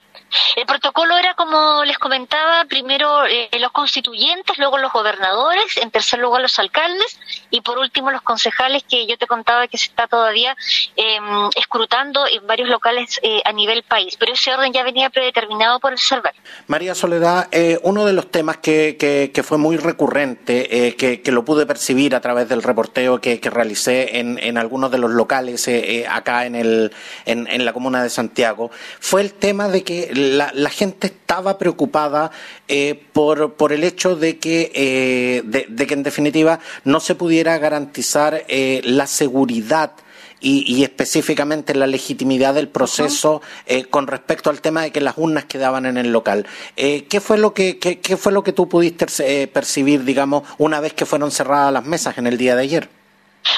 [0.56, 6.20] El protocolo era, como les comentaba, primero eh, los constituyentes, luego los gobernadores, en tercer
[6.20, 7.20] lugar los alcaldes
[7.50, 10.56] y por último los concejales que yo te contaba que se está todavía
[10.96, 11.20] eh,
[11.56, 14.16] escrutando en varios locales eh, a nivel país.
[14.20, 16.34] Pero ese orden ya venía predeterminado por el CERVEL.
[16.68, 21.32] María Soledad, eh, uno de los temas que, que, fue muy recurrente, eh, que, que,
[21.32, 25.70] lo pude percibir a través del reporteo que, realicé en, en, algunos de los locales
[26.10, 26.92] acá en, el,
[27.26, 32.32] en, en la comuna de Santiago, fue el tema de que la, gente estaba preocupada
[32.68, 37.58] eh, por, por, el hecho de que, eh, de, que, en definitiva, no se pudiera
[37.58, 39.94] garantizar eh, la seguridad
[40.42, 43.42] y, específicamente la legitimidad del proceso
[43.90, 46.46] con respecto al tema de que las urnas quedaban en el local.
[46.76, 51.08] ¿qué, fue lo que, qué, fue lo que tú pudiste percibir, digamos, una vez que
[51.08, 52.90] fueron cerradas las mesas en el día de ayer?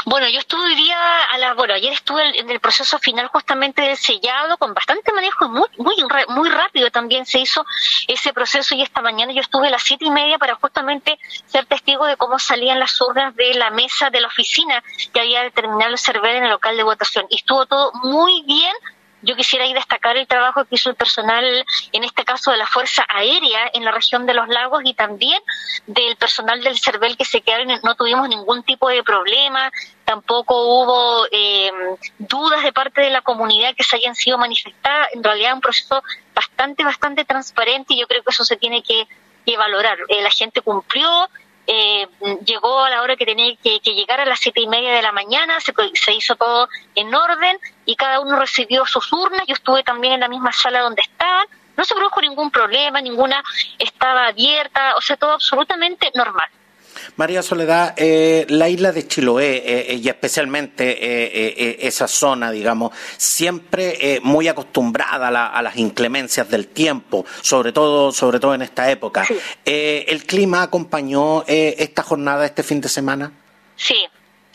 [0.05, 0.97] Bueno, yo estuve día
[1.31, 5.45] a la, bueno, ayer estuve en el proceso final justamente del sellado con bastante manejo
[5.45, 5.95] y muy, muy,
[6.29, 7.65] muy rápido también se hizo
[8.07, 11.65] ese proceso y esta mañana yo estuve a las siete y media para justamente ser
[11.65, 14.83] testigo de cómo salían las urnas de la mesa de la oficina
[15.13, 17.25] que había determinado el server en el local de votación.
[17.29, 18.73] Y estuvo todo muy bien
[19.21, 22.67] yo quisiera ahí destacar el trabajo que hizo el personal, en este caso de la
[22.67, 25.41] Fuerza Aérea en la región de los lagos y también
[25.87, 29.71] del personal del CERVEL que se quedaron, no tuvimos ningún tipo de problema,
[30.05, 31.71] tampoco hubo eh,
[32.17, 36.03] dudas de parte de la comunidad que se hayan sido manifestadas, en realidad un proceso
[36.33, 39.07] bastante, bastante transparente y yo creo que eso se tiene que,
[39.57, 39.97] valorar.
[40.09, 41.29] Eh, la gente cumplió,
[41.67, 42.07] eh,
[42.45, 45.11] llegó a la hora que tenía que, llegar a las siete y media de la
[45.11, 49.43] mañana, se, se, hizo todo en orden y cada uno recibió sus urnas.
[49.47, 51.45] Yo estuve también en la misma sala donde estaban.
[51.75, 53.43] No se produjo ningún problema, ninguna
[53.77, 56.47] estaba abierta, o sea, todo absolutamente normal.
[57.15, 64.19] María Soledad, eh, la isla de Chiloé eh, y especialmente eh, esa zona, digamos, siempre
[64.23, 69.25] muy acostumbrada a, las inclemencias del tiempo, sobre todo, sobre todo en esta época.
[69.65, 73.31] ¿El clima acompañó esta jornada, este fin de semana?
[73.75, 74.07] Sí,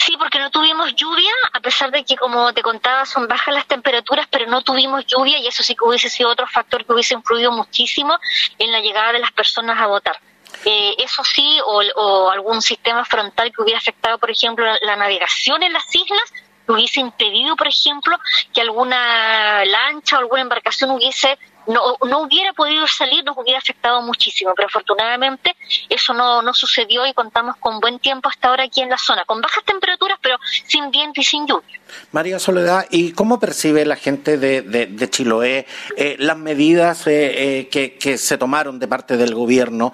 [0.05, 3.67] Sí, porque no tuvimos lluvia, a pesar de que, como te contaba, son bajas las
[3.69, 7.15] temperaturas, pero no tuvimos lluvia y eso sí que hubiese sido otro factor que hubiese
[7.15, 8.19] influido muchísimo
[8.59, 10.17] en la llegada de las personas a votar.
[10.65, 15.73] Eh, eso sí, o, algún sistema frontal que hubiera afectado, por ejemplo, la, navegación en
[15.73, 16.33] las islas,
[16.67, 18.17] que hubiese impedido, por ejemplo,
[18.55, 24.03] que alguna lancha o alguna embarcación hubiese no, no hubiera podido salir, nos hubiera afectado
[24.03, 25.57] muchísimo, pero afortunadamente
[25.89, 29.25] eso no, no sucedió y contamos con buen tiempo hasta ahora aquí en la zona,
[29.25, 31.81] con bajas temperaturas, pero sin viento y sin lluvia.
[32.11, 37.99] María Soledad, ¿y cómo percibe la gente de, de, Chiloé eh, las medidas eh, eh,
[37.99, 39.93] que, se tomaron de parte del gobierno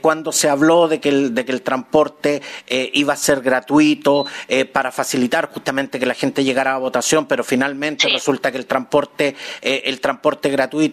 [0.00, 4.26] cuando se habló de que el, de que el transporte iba a ser gratuito
[4.72, 9.36] para facilitar justamente que la gente llegara a votación, pero finalmente resulta que el transporte,
[9.62, 10.89] el transporte gratuito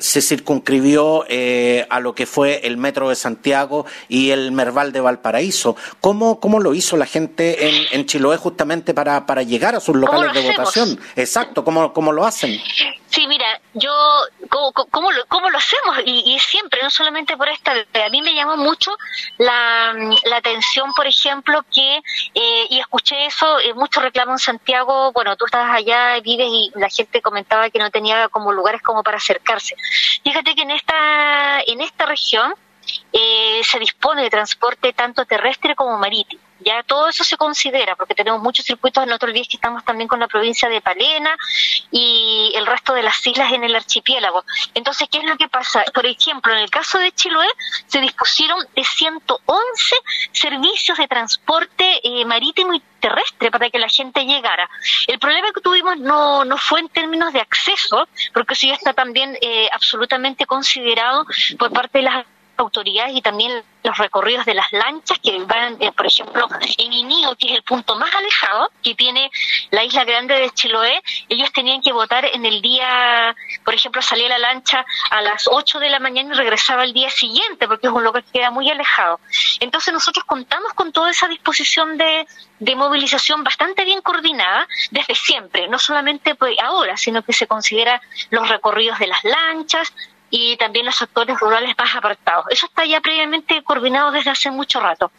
[0.00, 1.24] se circunscribió
[1.88, 5.76] a lo que fue el metro de Santiago y el Merval de Valparaíso?
[6.00, 9.96] ¿Cómo, cómo lo hizo la gente en, en Chiloé justamente para, para llegar a sus
[9.96, 10.98] locales de votación.
[11.16, 12.58] Exacto, ¿cómo, ¿cómo, lo hacen?
[13.10, 13.90] Sí, mira, yo,
[14.50, 15.98] ¿cómo, cómo, lo, cómo lo hacemos?
[16.04, 18.90] Y, siempre, no solamente por esta, a mí me llamó mucho
[19.38, 19.94] la,
[20.24, 21.96] la atención, por ejemplo, que,
[22.34, 26.70] eh, y escuché eso, eh, mucho reclamo en Santiago, bueno, tú estás allá, vives y
[26.74, 29.74] la gente comentaba que no tenía como lugares como para acercarse.
[30.22, 32.54] Fíjate que en esta, en esta región,
[33.12, 36.42] eh, se dispone de transporte tanto terrestre como marítimo.
[36.60, 40.08] Ya todo eso se considera, porque tenemos muchos circuitos, en otros días que estamos también
[40.08, 41.36] con la provincia de Palena
[41.90, 44.44] y el resto de las islas en el archipiélago.
[44.74, 45.84] Entonces, ¿qué es lo que pasa?
[45.94, 47.48] Por ejemplo, en el caso de Chiloé,
[47.86, 49.96] se dispusieron de 111
[50.32, 54.68] servicios de transporte eh, marítimo y terrestre para que la gente llegara.
[55.06, 58.92] El problema que tuvimos no, no fue en términos de acceso, porque eso ya está
[58.92, 61.26] también eh, absolutamente considerado
[61.58, 62.26] por parte de las
[62.58, 67.34] autoridades y también los recorridos de las lanchas que van, eh, por ejemplo, en Inío,
[67.36, 69.30] que es el punto más alejado que tiene
[69.70, 73.34] la isla grande de Chiloé, ellos tenían que votar en el día,
[73.64, 77.10] por ejemplo, salía la lancha a las 8 de la mañana y regresaba el día
[77.10, 79.20] siguiente, porque es un lugar que queda muy alejado.
[79.60, 82.26] Entonces nosotros contamos con toda esa disposición de,
[82.58, 88.02] de movilización bastante bien coordinada desde siempre, no solamente pues, ahora, sino que se considera
[88.30, 89.92] los recorridos de las lanchas,
[90.30, 92.46] y también los sectores rurales más apartados.
[92.50, 95.10] Eso está ya previamente coordinado desde hace mucho rato.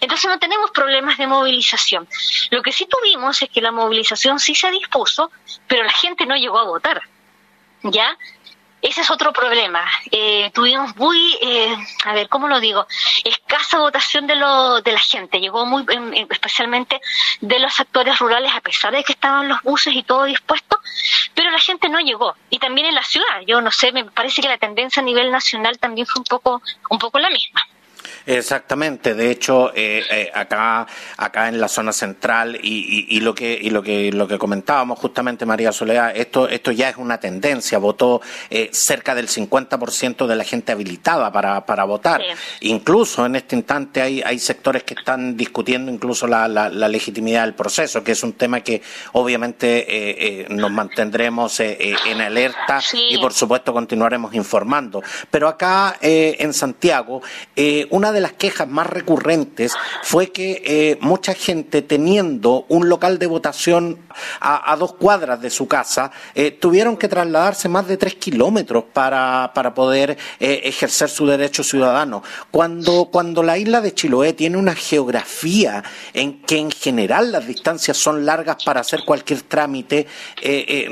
[0.00, 2.08] Entonces no tenemos problemas de movilización.
[2.50, 5.30] Lo que sí tuvimos es que la movilización sí se dispuso,
[5.68, 7.00] pero la gente no llegó a votar.
[7.82, 8.16] ¿Ya?
[8.82, 9.84] Ese es otro problema.
[10.10, 12.86] Eh, tuvimos muy, eh, a ver, ¿cómo lo digo?
[13.24, 15.40] Escasa votación de, lo, de la gente.
[15.40, 15.84] Llegó muy,
[16.30, 17.00] especialmente
[17.40, 20.78] de los sectores rurales, a pesar de que estaban los buses y todo dispuesto,
[21.34, 22.36] pero la gente no llegó.
[22.50, 23.40] Y también en la ciudad.
[23.46, 26.62] Yo no sé, me parece que la tendencia a nivel nacional también fue un poco,
[26.90, 27.66] un poco la misma.
[28.26, 33.56] Exactamente, de hecho eh, eh, acá acá en la zona central y, y, lo que
[33.60, 37.78] y lo que lo que comentábamos justamente María Soledad, esto esto ya es una tendencia,
[37.78, 38.20] votó
[38.50, 42.20] eh, cerca del 50% de la gente habilitada para, para votar.
[42.62, 47.54] Incluso en este instante hay hay sectores que están discutiendo incluso la, la, legitimidad del
[47.54, 54.34] proceso, que es un tema que obviamente nos mantendremos en alerta y por supuesto continuaremos
[54.34, 55.02] informando.
[55.30, 57.22] Pero acá en Santiago
[57.90, 63.26] una de las quejas más recurrentes fue que eh, mucha gente teniendo un local de
[63.26, 63.98] votación
[64.40, 69.52] a, dos cuadras de su casa, eh, tuvieron que trasladarse más de tres kilómetros para,
[69.54, 72.22] para poder eh, ejercer su derecho ciudadano.
[72.50, 75.82] Cuando, cuando la isla de Chiloé tiene una geografía
[76.14, 80.06] en que en general las distancias son largas para hacer cualquier trámite,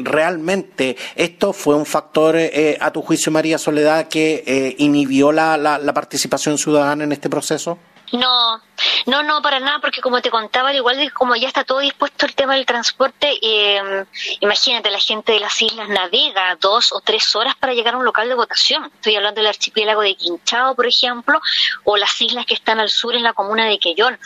[0.03, 2.37] realmente esto fue un factor,
[2.81, 7.79] a tu juicio, María Soledad, que inhibió la, la participación ciudadana en este proceso?
[8.15, 8.61] No,
[9.07, 11.81] no, no, para nada, porque como te contaba, al igual de como ya está todo
[11.81, 14.05] dispuesto el tema del transporte, eh,
[14.39, 18.05] imagínate, la gente de las islas navega dos o tres horas para llegar a un
[18.05, 18.85] local de votación.
[18.95, 21.41] Estoy hablando del archipiélago de Quinchao, por ejemplo,
[21.83, 24.17] o las islas que están al sur en la comuna de Quellón.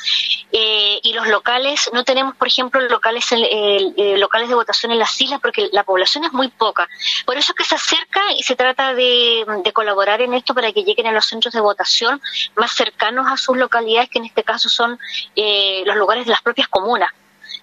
[0.53, 5.19] Eh, y los locales, no tenemos, por ejemplo, locales, eh, locales de votación en las
[5.19, 6.87] islas porque la población es muy poca.
[7.25, 10.73] Por eso es que se acerca y se trata de, de colaborar en esto para
[10.73, 12.21] que lleguen a los centros de votación
[12.55, 14.99] más cercanos a sus locales que en este caso son
[15.37, 17.11] eh, los lugares de las propias comunas.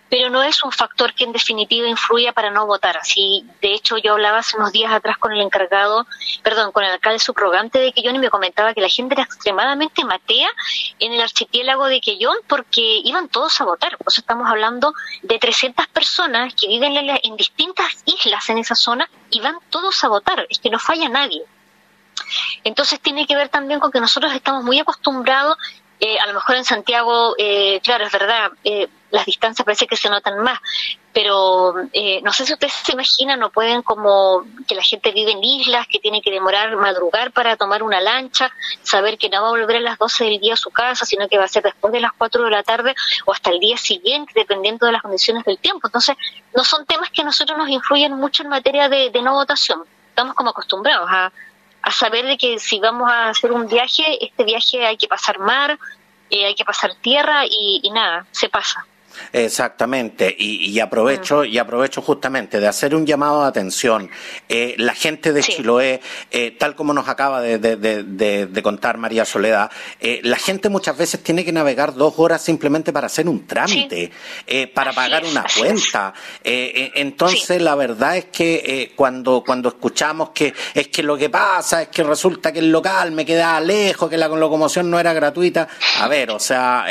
[0.07, 2.95] Pero no es un factor que en definitiva influya para no votar.
[2.97, 6.05] Así, de hecho, yo hablaba hace unos días atrás con el encargado,
[6.43, 10.05] perdón, con el alcalde subrogante de Quellón y me comentaba que la gente era extremadamente
[10.05, 10.49] matea
[10.99, 13.97] en el archipiélago de Quellón porque iban todos a votar.
[13.97, 14.93] Pues estamos hablando
[15.23, 20.03] de 300 personas que viven en, en distintas islas en esa zona y van todos
[20.03, 20.45] a votar.
[20.49, 21.43] Es que no falla nadie.
[22.63, 25.57] Entonces tiene que ver también con que nosotros estamos muy acostumbrados
[25.99, 29.95] eh, a lo mejor en Santiago, eh, claro, es verdad, eh, las distancias parece que
[29.95, 30.59] se notan más,
[31.13, 31.73] pero
[32.21, 35.87] no sé si ustedes se imaginan o pueden como que la gente vive en islas,
[35.87, 38.51] que tiene que demorar madrugar para tomar una lancha,
[38.83, 41.29] saber que no va a volver a las 12 del día a su casa, sino
[41.29, 42.93] que va a ser después de las 4 de la tarde
[43.25, 45.87] o hasta el día siguiente, dependiendo de las condiciones del tiempo.
[45.87, 46.17] Entonces,
[46.53, 49.83] no son temas que a nosotros nos influyen mucho en materia de no votación.
[50.09, 51.31] Estamos como acostumbrados a,
[51.85, 55.37] a saber de que si vamos a hacer un viaje, este viaje hay que pasar
[55.37, 55.77] mar,
[56.31, 58.87] eh, hay que pasar tierra y, y nada, se pasa.
[59.33, 61.45] Exactamente, y, aprovecho mm.
[61.45, 64.09] y aprovecho justamente de hacer un llamado de atención.
[64.49, 66.01] Eh, la gente de Chiloé,
[66.31, 71.45] eh, tal como nos acaba de, contar María Soledad, eh, la gente muchas veces tiene
[71.45, 74.11] que navegar dos horas simplemente para hacer un trámite,
[74.73, 76.13] para pagar una cuenta.
[76.43, 81.87] entonces, la verdad es que cuando cuando escuchamos que es que lo que pasa es
[81.89, 85.67] que resulta que el local me queda lejos, que la locomoción no era gratuita,
[85.99, 86.85] a ver, o sea,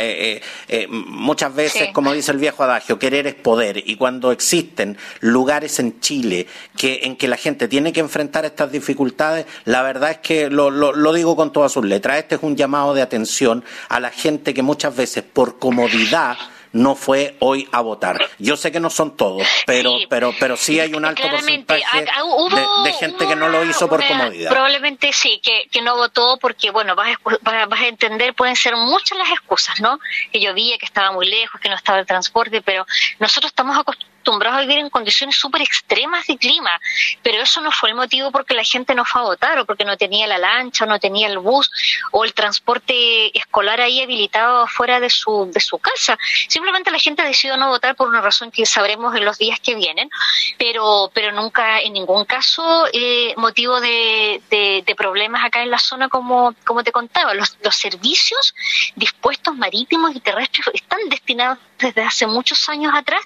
[0.88, 3.82] muchas veces como dice el viejo adagio, querer es poder.
[3.88, 6.46] Y cuando existen lugares en Chile
[6.76, 10.70] que, en que la gente tiene que enfrentar estas dificultades, la verdad es que lo,
[10.70, 12.18] lo, digo con todas sus letras.
[12.18, 16.36] Este es un llamado de atención a la gente que muchas veces por comodidad
[16.74, 18.18] no fue hoy a votar.
[18.38, 21.80] Yo sé que no son todos, pero sí, pero pero sí hay un alto porcentaje
[22.84, 24.50] de, gente que no lo hizo por comodidad.
[24.50, 28.74] Probablemente sí, que, que no votó porque, bueno, vas a, vas a entender, pueden ser
[28.76, 29.98] muchas las excusas, ¿no?
[30.32, 32.86] Que llovía, que estaba muy lejos, que no estaba el transporte, pero
[33.20, 36.80] nosotros estamos acostumbrados acostumbrados a vivir en condiciones súper extremas de clima,
[37.22, 39.84] pero eso no fue el motivo porque la gente no fue a votar o porque
[39.84, 41.70] no tenía la lancha o no tenía el bus
[42.10, 46.18] o el transporte escolar ahí habilitado fuera de su, de su casa.
[46.48, 49.74] Simplemente la gente decidió no votar por una razón que sabremos en los días que
[49.74, 50.08] vienen,
[50.56, 56.08] pero, pero nunca en ningún caso eh, motivo de, de, problemas acá en la zona
[56.08, 57.34] como, como te contaba.
[57.34, 58.54] Los, los servicios
[58.94, 63.20] dispuestos marítimos y terrestres están destinados desde hace muchos años atrás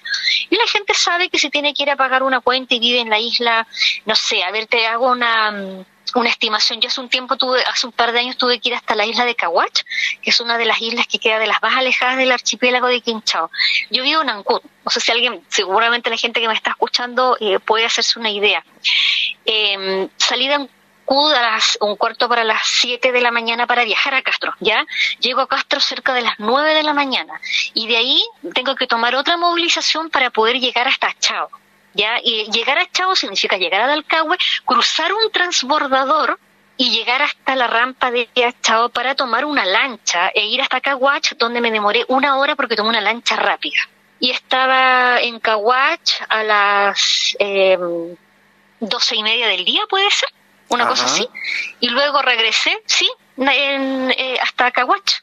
[0.49, 2.99] y la gente sabe que se tiene que ir a pagar una cuenta y vive
[2.99, 3.67] en la isla,
[4.05, 5.85] no sé, a ver, te hago una, mm,
[6.15, 6.81] una estimación.
[6.81, 9.05] Yo hace un tiempo tuve, hace un par de años tuve que ir hasta la
[9.05, 9.83] isla de Cahuach,
[10.21, 13.01] que es una de las islas que queda de las más alejadas del archipiélago de
[13.01, 13.51] Quinchao.
[13.89, 14.61] Yo vivo en Ancud.
[14.85, 18.31] No sé si alguien, seguramente la gente que me está escuchando eh, puede hacerse una
[18.31, 18.63] idea.
[19.45, 20.67] Eh, salí de
[21.09, 24.85] a las un cuarto para las 7 de la mañana para viajar a Castro, ¿ya?
[25.19, 27.33] Llego a Castro cerca de las 9 de la mañana
[27.73, 31.49] y de ahí tengo que tomar otra movilización para poder llegar hasta Chao,
[31.93, 32.19] ¿ya?
[32.23, 36.39] Y llegar a Chao significa llegar a Dalcahue, cruzar un transbordador
[36.77, 38.29] y llegar hasta la rampa de
[38.61, 42.75] Chao para tomar una lancha e ir hasta Caguach, donde me demoré una hora porque
[42.75, 43.81] tomé una lancha rápida.
[44.19, 47.77] Y estaba en Caguach a las eh,
[48.79, 50.29] doce y media del día, ¿puede ser?
[50.69, 51.27] Una cosa así.
[51.79, 55.21] Y luego regresé, sí, en, eh, hasta Caguach,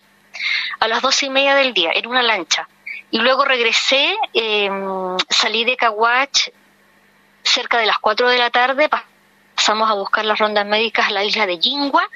[0.81, 2.69] a las doce y media del día, en una lancha.
[3.11, 6.51] Y luego regresé, em, salí de Caguach
[7.43, 8.89] cerca de las cuatro de la tarde,
[9.55, 12.09] pasamos a buscar las rondas médicas a la isla de Yingua,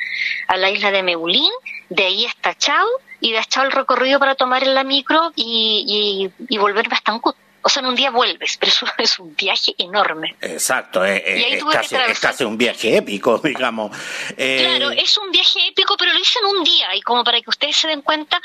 [0.48, 1.50] a la isla de Meulín,
[1.88, 2.86] de ahí hasta Chao,
[3.20, 7.12] y de Chao el recorrido para tomar en la micro y, y, y volverme hasta
[7.12, 7.36] Ancut.
[7.62, 10.34] O sea, en un día vuelves, pero eso es un viaje enorme.
[10.40, 13.96] Exacto, eh, eh, es, casi, un viaje épico, digamos.
[14.36, 16.94] Eh, claro, es un viaje épico, pero lo hice en un día.
[16.94, 18.40] Y como para que ustedes se den cuenta,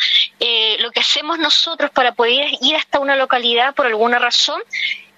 [0.79, 4.61] lo que hacemos nosotros para poder ir hasta una localidad por alguna razón,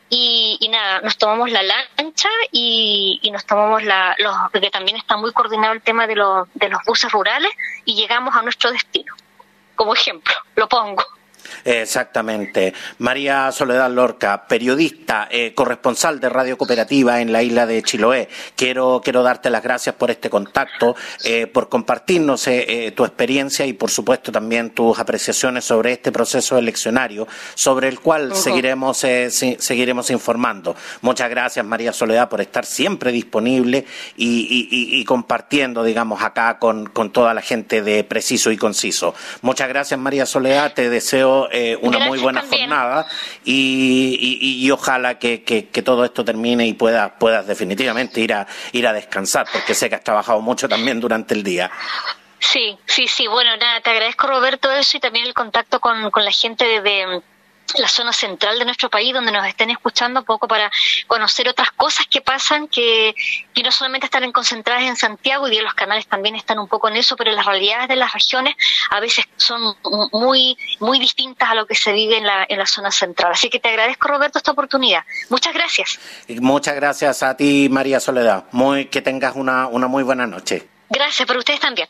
[0.10, 5.34] y, nada, nos tomamos la lancha y, nos tomamos la, los, porque también está muy
[5.34, 7.52] coordinado el tema de, los de los buses rurales,
[7.84, 9.14] y llegamos a nuestro destino.
[9.76, 11.04] Como ejemplo, lo pongo.
[11.66, 12.74] Exactamente.
[13.00, 18.30] María Soledad Lorca, periodista, eh, corresponsal de Radio Cooperativa en la isla de Chiloé.
[18.56, 23.74] Quiero, quiero darte las gracias por este contacto, eh, por compartirnos eh, tu experiencia y,
[23.74, 30.76] por supuesto, también tus apreciaciones sobre este proceso eleccionario, sobre el cual seguiremos, seguiremos informando.
[31.02, 33.86] Muchas gracias, María Soledad, por estar siempre disponible
[34.16, 39.14] y, compartiendo, digamos, acá con, con toda la gente de Preciso y Conciso.
[39.42, 40.74] Muchas gracias, María Soledad.
[40.74, 43.08] Te deseo eh, una muy buena jornada
[43.44, 45.38] y, ojalá que,
[45.84, 49.96] todo esto termine y puedas, puedas definitivamente ir a, ir a descansar, porque sé que
[49.96, 51.72] has trabajado mucho también durante el día.
[52.40, 53.28] Sí, sí, sí.
[53.28, 57.22] Bueno, nada, te agradezco Roberto eso y también el contacto con, con la gente de
[57.76, 60.72] la zona central de nuestro país, donde nos estén escuchando un poco para
[61.08, 63.14] conocer otras cosas que pasan, que,
[63.54, 66.96] que no solamente están concentradas en Santiago, y los canales también están un poco en
[66.96, 68.56] eso, pero las realidades de las regiones
[68.90, 69.76] a veces son
[70.12, 73.32] muy, muy distintas a lo que se vive en la, en la zona central.
[73.32, 75.04] Así que te agradezco, Roberto, esta oportunidad.
[75.30, 76.00] Muchas gracias.
[76.40, 78.46] muchas gracias a ti, María Soledad.
[78.52, 80.68] Muy, que tengas una, una muy buena noche.
[80.90, 81.88] Gracias, para ustedes también.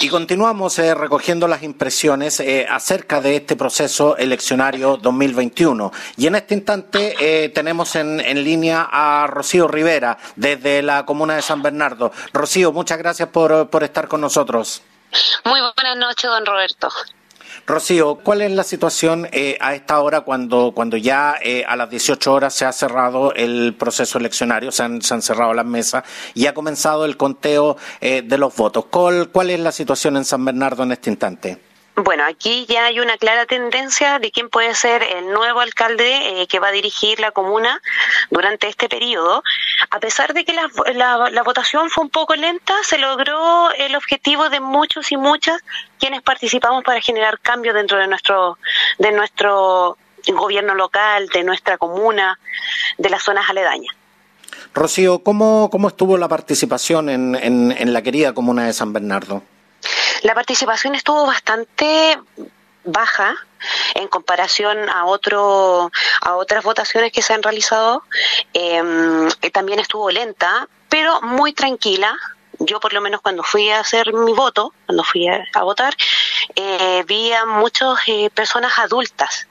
[0.00, 5.92] Y continuamos eh, recogiendo las impresiones eh, acerca de este proceso eleccionario 2021.
[6.16, 11.36] Y en este instante eh, tenemos en, en, línea a Rocío Rivera desde la comuna
[11.36, 12.12] de San Bernardo.
[12.32, 14.82] Rocío, muchas gracias por, por estar con nosotros.
[15.44, 16.88] Muy buenas noches, don Roberto.
[17.66, 21.90] Rocío, ¿cuál es la situación eh, a esta hora cuando, cuando ya eh, a las
[21.90, 26.54] 18 horas se ha cerrado el proceso eleccionario, se han, cerrado las mesas y ha
[26.54, 28.84] comenzado el conteo eh, de los votos?
[28.86, 31.58] ¿Cuál es la situación en San Bernardo en este instante?
[31.98, 36.46] Bueno, aquí ya hay una clara tendencia de quién puede ser el nuevo alcalde eh,
[36.46, 37.80] que va a dirigir la comuna
[38.30, 39.42] durante este periodo.
[39.88, 44.50] A pesar de que la, la, votación fue un poco lenta, se logró el objetivo
[44.50, 45.62] de muchos y muchas
[45.98, 48.58] quienes participamos para generar cambios dentro de nuestro,
[48.98, 49.96] de nuestro
[50.34, 52.38] gobierno local, de nuestra comuna,
[52.98, 53.96] de las zonas aledañas.
[54.74, 59.42] Rocío, ¿cómo, cómo estuvo la participación en, en, en la querida comuna de San Bernardo?
[60.22, 62.18] La participación estuvo bastante
[62.84, 63.34] baja
[63.94, 68.02] en comparación a otro a otras votaciones que se han realizado.
[68.52, 72.16] Em, también estuvo lenta pero muy tranquila.
[72.58, 75.94] Yo por lo menos cuando fui a hacer mi voto cuando fui a, votar
[76.54, 79.46] eh, vi a muchas eh, personas adultas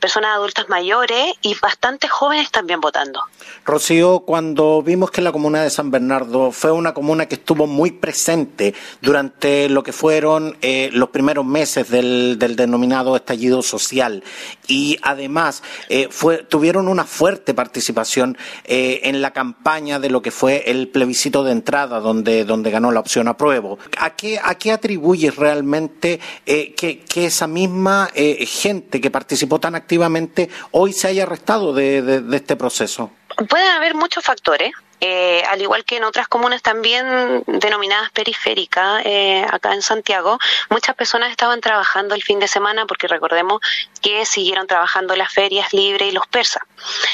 [0.00, 3.20] personas adultas mayores y bastantes jóvenes también votando.
[3.64, 7.92] Rocío, cuando vimos que la comuna de San Bernardo fue una comuna que estuvo muy
[7.92, 14.22] presente durante lo que fueron eh, los primeros meses del, denominado estallido social
[14.66, 16.08] y además eh,
[16.48, 21.52] tuvieron una fuerte participación eh, en la campaña de lo que fue el plebiscito de
[21.52, 23.78] entrada donde, donde ganó la opción apruebo.
[23.98, 30.48] ¿A qué, a qué atribuyes realmente que, que, esa misma gente que participó tan activamente
[30.70, 33.10] hoy se haya arrestado de, este proceso?
[33.48, 34.72] Pueden haber muchos factores.
[35.00, 40.38] Eh, al igual que en otras comunas también denominadas periféricas, eh, acá en Santiago,
[40.70, 43.60] muchas personas estaban trabajando el fin de semana porque recordemos
[44.00, 46.62] que siguieron trabajando las ferias libres y los persas.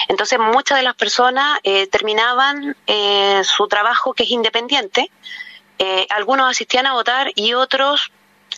[0.07, 2.77] Entonces muchas de las personas eh, terminaban
[3.43, 5.11] su trabajo que es independiente,
[6.11, 8.13] algunos asistían a votar y otros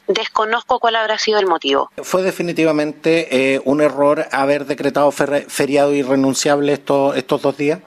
[0.06, 1.90] Desconozco cuál habrá sido el motivo.
[2.02, 7.80] ¿Fue definitivamente eh, un error haber decretado feriado irrenunciable estos, estos dos días?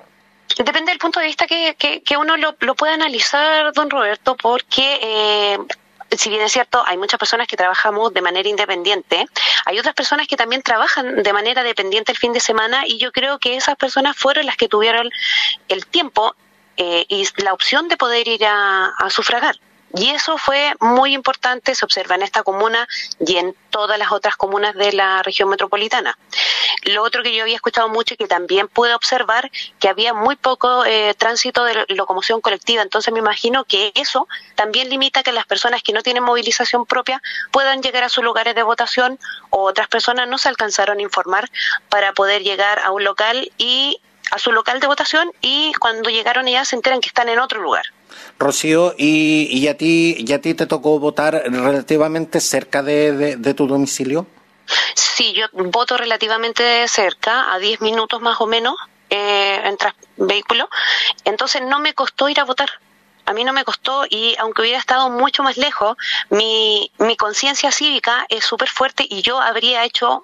[0.58, 5.00] Depende del punto de vista que, que, uno lo, lo pueda analizar, don Roberto, porque
[5.02, 5.58] eh,
[6.12, 9.26] si bien es cierto, hay muchas personas que trabajamos de manera independiente,
[9.66, 13.12] hay otras personas que también trabajan de manera dependiente el fin de semana y yo
[13.12, 15.10] creo que esas personas fueron las que tuvieron
[15.68, 16.36] el tiempo
[16.78, 19.56] eh, y la opción de poder ir a sufragar.
[19.96, 22.86] Y eso fue muy importante, se observa en esta comuna
[23.20, 26.18] y en todas las otras comunas de la región metropolitana.
[26.84, 30.36] Lo otro que yo había escuchado mucho y que también pude observar, que había muy
[30.36, 32.82] poco eh, tránsito de locomoción colectiva.
[32.82, 37.22] Entonces me imagino que eso también limita que las personas que no tienen movilización propia
[37.52, 39.18] puedan llegar a sus lugares de votación
[39.50, 41.50] o otras personas no se alcanzaron a informar
[41.88, 46.48] para poder llegar a un local y a su local de votación y cuando llegaron
[46.48, 47.86] ya se enteran que están en otro lugar.
[48.38, 53.68] Rocío, ¿y, y a ti y a ti te tocó votar relativamente cerca de, tu
[53.68, 54.28] domicilio?
[54.94, 58.76] Sí, yo voto relativamente cerca, a 10 minutos más o menos,
[59.10, 60.70] eh, en vehículo.
[61.24, 62.70] Entonces no me costó ir a votar.
[63.26, 65.98] A mí no me costó y aunque hubiera estado mucho más lejos,
[66.30, 70.24] mi, mi conciencia cívica es súper fuerte y yo habría hecho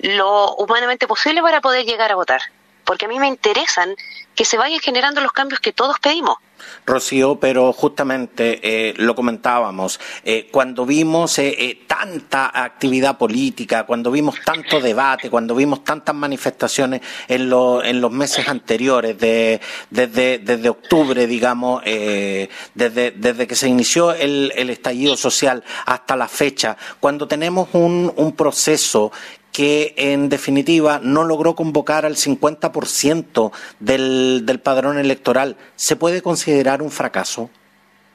[0.00, 2.42] lo humanamente posible para poder llegar a votar.
[2.84, 3.94] Porque a mí me interesan
[4.34, 6.36] que se vayan generando los cambios que todos pedimos.
[6.84, 14.36] Rocío, pero justamente eh, lo comentábamos, eh, cuando vimos eh, tanta actividad política, cuando vimos
[14.44, 23.54] tanto debate, cuando vimos tantas manifestaciones en, los meses anteriores, desde, octubre, digamos, desde, que
[23.54, 29.12] se inició el, estallido social hasta la fecha, cuando tenemos un, un proceso
[29.52, 36.82] que en definitiva no logró convocar al 50% del, del padrón electoral, ¿se puede considerar
[36.82, 37.50] un fracaso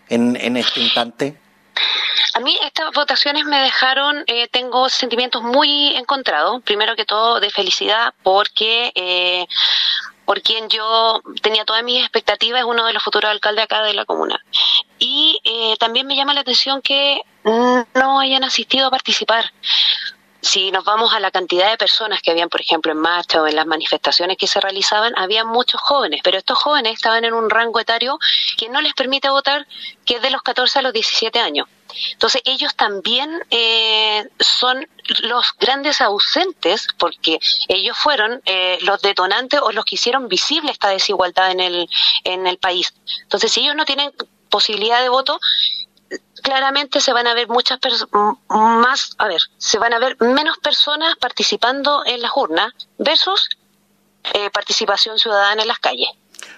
[0.10, 1.38] en, en este instante?
[2.34, 6.62] A mí estas votaciones me dejaron, eh, tengo sentimientos muy encontrados.
[6.64, 9.48] Primero que todo de felicidad porque eh,
[10.26, 13.94] por quien yo tenía todas mis expectativas es uno de los futuros alcaldes acá de
[13.94, 14.44] la comuna.
[15.00, 19.52] Y eh, también me llama la atención que no hayan asistido a participar
[20.42, 23.48] si nos vamos a la cantidad de personas que habían, por ejemplo, en marcha o
[23.48, 27.50] en las manifestaciones que se realizaban, había muchos jóvenes, pero estos jóvenes estaban en un
[27.50, 28.20] rango etario
[28.58, 29.68] que no les permite votar,
[30.06, 31.68] que es de los 14 a los 17 años.
[32.12, 34.88] Entonces ellos también eh, son
[35.24, 40.90] los grandes ausentes porque ellos fueron eh, los detonantes o los que hicieron visible esta
[40.90, 41.90] desigualdad en el,
[42.24, 42.94] en el país.
[43.24, 44.12] Entonces si ellos no tienen
[44.50, 45.40] posibilidad de voto,
[46.42, 47.80] claramente se van a ver muchas
[48.50, 53.50] más, a ver, se van a ver menos personas participando en las urnas versus
[54.34, 56.10] eh, participación ciudadana en las calles.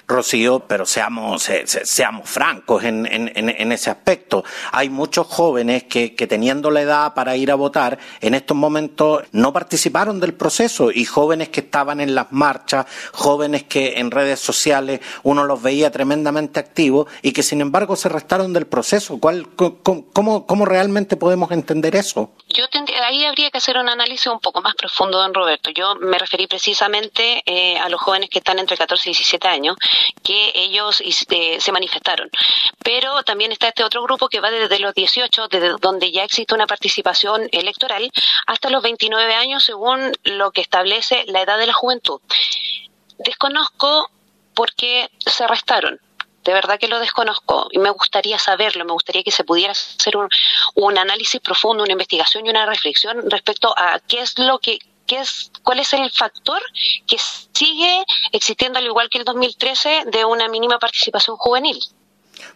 [0.09, 4.43] Rocío, pero seamos, seamos francos en, en, ese aspecto.
[4.71, 9.23] Hay muchos jóvenes que, que, teniendo la edad para ir a votar, en estos momentos
[9.33, 14.39] no participaron del proceso y jóvenes que estaban en las marchas, jóvenes que en redes
[14.39, 19.19] sociales uno los veía tremendamente activos y que sin embargo se restaron del proceso.
[19.19, 22.31] ¿Cuál, cómo, cómo, realmente podemos entender eso?
[22.47, 22.65] Yo
[23.03, 25.69] ahí habría que hacer un análisis un poco más profundo, don Roberto.
[25.69, 29.68] Yo me referí precisamente eh, a los jóvenes que están entre 14 y 17 años
[30.23, 32.29] que ellos este, se manifestaron.
[32.83, 36.55] Pero también está este otro grupo que va desde los 18, desde donde ya existe
[36.55, 38.09] una participación electoral,
[38.47, 42.21] hasta los 29 años, según lo que establece la edad de la juventud.
[43.17, 44.09] Desconozco
[44.53, 45.99] por qué se arrestaron.
[46.43, 50.15] De verdad que lo desconozco y me gustaría saberlo, me gustaría que se pudiera hacer
[50.15, 50.29] un,
[50.75, 54.79] un análisis profundo, una investigación y una reflexión respecto a qué es lo que
[55.17, 56.59] es, cuál es el factor
[57.05, 57.17] que
[57.53, 61.77] sigue existiendo al igual que el 2013 de una mínima participación juvenil.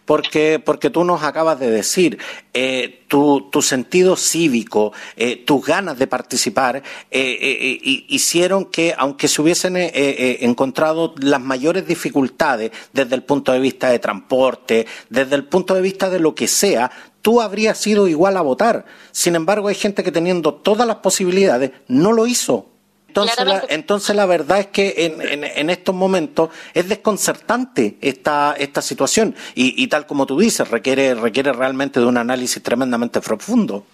[0.04, 2.18] Porque, porque tú nos acabas de decir,
[2.54, 9.76] eh, tu, sentido cívico, eh, tus ganas de participar, eh, hicieron que, aunque se hubiesen
[9.76, 15.82] encontrado las mayores dificultades desde el punto de vista de transporte, desde el punto de
[15.82, 16.90] vista de lo que sea,
[17.22, 18.86] tú habrías sido igual a votar.
[19.12, 22.73] Sin embargo, hay gente que teniendo todas las posibilidades no lo hizo.
[23.14, 28.82] Entonces la, entonces la verdad es que en, en, estos momentos es desconcertante esta, esta
[28.82, 33.84] situación y, y, tal como tú dices, requiere, requiere realmente de un análisis tremendamente profundo.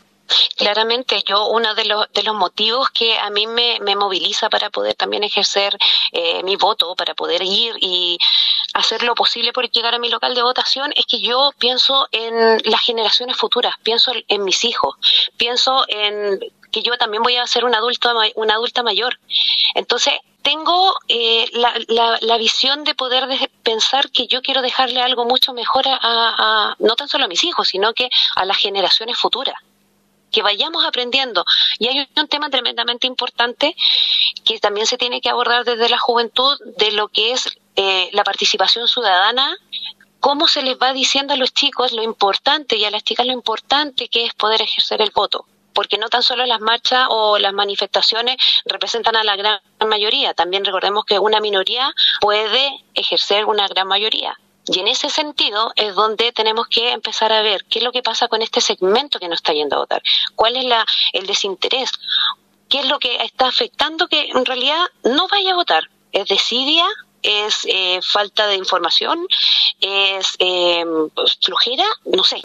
[0.56, 4.70] Claramente, yo uno de los, de los motivos que a mí me, me moviliza para
[4.70, 5.76] poder también ejercer
[6.12, 8.18] eh, mi voto, para poder ir y
[8.74, 12.62] hacer lo posible por llegar a mi local de votación, es que yo pienso en
[12.64, 14.94] las generaciones futuras, pienso en mis hijos,
[15.36, 16.40] pienso en
[16.70, 19.18] que yo también voy a ser una adulta, una adulta mayor.
[19.74, 23.28] Entonces, tengo eh, la, la, la, visión de poder
[23.62, 27.44] pensar que yo quiero dejarle algo mucho mejor a, a, no tan solo a mis
[27.44, 29.56] hijos, sino que a las generaciones futuras
[30.30, 31.44] que vayamos aprendiendo.
[31.78, 33.74] Y hay un tema tremendamente importante
[34.44, 38.24] que también se tiene que abordar desde la juventud de lo que es eh, la
[38.24, 39.56] participación ciudadana,
[40.20, 43.32] cómo se les va diciendo a los chicos lo importante y a las chicas lo
[43.32, 45.46] importante que es poder ejercer el voto.
[45.72, 50.64] Porque no tan solo las marchas o las manifestaciones representan a la gran mayoría, también
[50.64, 54.38] recordemos que una minoría puede ejercer una gran mayoría.
[54.66, 58.02] Y en ese sentido es donde tenemos que empezar a ver qué es lo que
[58.02, 60.02] pasa con este segmento que no está yendo a votar,
[60.36, 61.90] cuál es la, el desinterés,
[62.68, 65.84] qué es lo que está afectando que en realidad no vaya a votar.
[66.12, 66.86] ¿Es desidia?
[67.22, 69.26] ¿Es eh, falta de información?
[69.80, 70.84] ¿Es eh,
[71.40, 71.84] flujera?
[72.04, 72.40] No sé.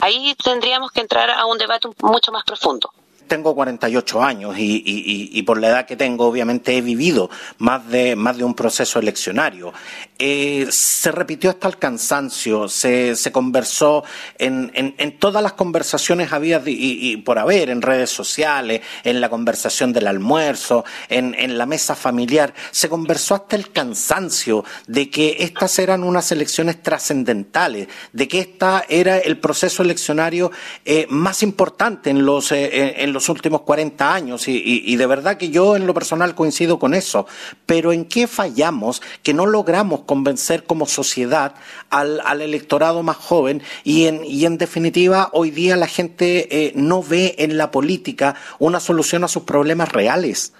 [0.00, 2.92] Ahí tendríamos que entrar a un debate mucho más profundo
[3.30, 7.88] tengo 48 años y, y, y, por la edad que tengo, obviamente he vivido más
[7.88, 9.72] de, más de un proceso eleccionario.
[10.18, 14.02] Eh, se repitió hasta el cansancio, se, se conversó
[14.36, 19.92] en, en, todas las conversaciones había y, por haber, en redes sociales, en la conversación
[19.92, 25.78] del almuerzo, en, en la mesa familiar, se conversó hasta el cansancio de que estas
[25.78, 30.50] eran unas elecciones trascendentales, de que esta era el proceso eleccionario
[30.84, 35.36] eh, más importante en los, eh, en los los últimos 40 años y, de verdad
[35.36, 37.26] que yo en lo personal coincido con eso,
[37.66, 41.54] pero ¿en qué fallamos que no logramos convencer como sociedad
[41.90, 47.02] al, electorado más joven y en, y en definitiva hoy día la gente eh, no
[47.02, 50.54] ve en la política una solución a sus problemas reales?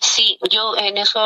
[0.00, 1.20] Sí, yo en eso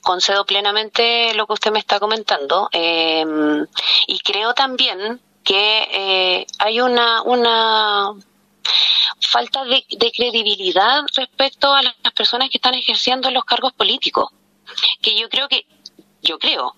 [0.00, 3.66] concedo plenamente lo que usted me está comentando em,
[4.06, 8.14] y creo también que eh, hay una, una
[9.20, 14.30] falta de, credibilidad respecto a las personas que están ejerciendo los cargos políticos,
[15.00, 15.66] que yo creo que,
[16.22, 16.74] yo creo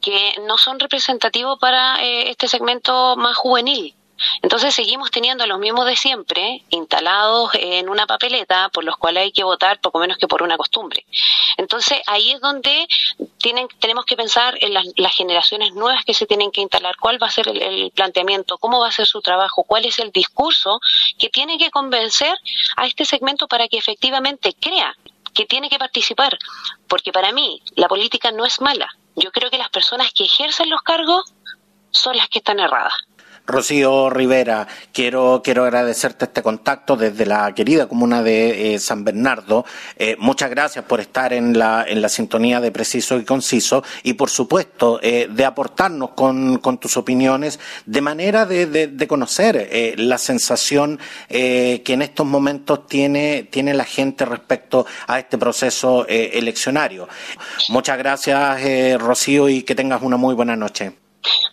[0.00, 3.94] que no son representativos para eh, este segmento más juvenil.
[4.42, 9.32] Entonces seguimos teniendo los mismos de siempre instalados en una papeleta por los cuales hay
[9.32, 11.04] que votar poco menos que por una costumbre.
[11.56, 12.86] Entonces ahí es donde
[13.38, 17.28] tienen, tenemos que pensar en las, generaciones nuevas que se tienen que instalar, cuál va
[17.28, 20.80] a ser el, planteamiento, cómo va a ser su trabajo, cuál es el discurso
[21.18, 22.36] que tiene que convencer
[22.76, 24.94] a este segmento para que efectivamente crea
[25.32, 26.38] que tiene que participar.
[26.88, 28.88] Porque para mí la política no es mala.
[29.14, 31.32] Yo creo que las personas que ejercen los cargos
[31.90, 32.92] son las que están erradas.
[33.46, 39.64] Rocío Rivera, quiero, quiero agradecerte este contacto desde la querida comuna de eh, San Bernardo.
[39.96, 44.14] Eh, muchas gracias por estar en la, en la sintonía de Preciso y Conciso y,
[44.14, 50.18] por supuesto, eh, de aportarnos con, con, tus opiniones de manera de, de, conocer la
[50.18, 57.08] sensación que en estos momentos tiene, tiene la gente respecto a este proceso eleccionario.
[57.70, 61.05] Muchas gracias, Rocío, y que tengas una muy buena noche.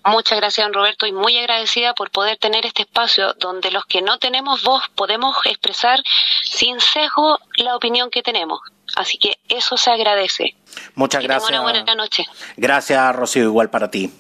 [0.05, 4.01] Muchas gracias, don Roberto, y muy agradecida por poder tener este espacio donde los que
[4.01, 6.01] no tenemos voz podemos expresar
[6.43, 8.59] sin sesgo la opinión que tenemos.
[8.95, 10.55] Así que eso se agradece.
[10.95, 11.49] Muchas gracias.
[11.49, 12.25] Una buena noche.
[12.57, 14.11] Gracias, Rocío, igual para ti.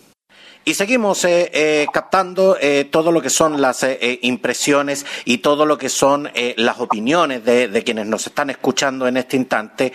[0.65, 3.85] Y seguimos eh, eh, captando eh, todo lo que son las
[4.21, 9.35] impresiones y todo lo que son las opiniones de, quienes nos están escuchando en este
[9.35, 9.91] instante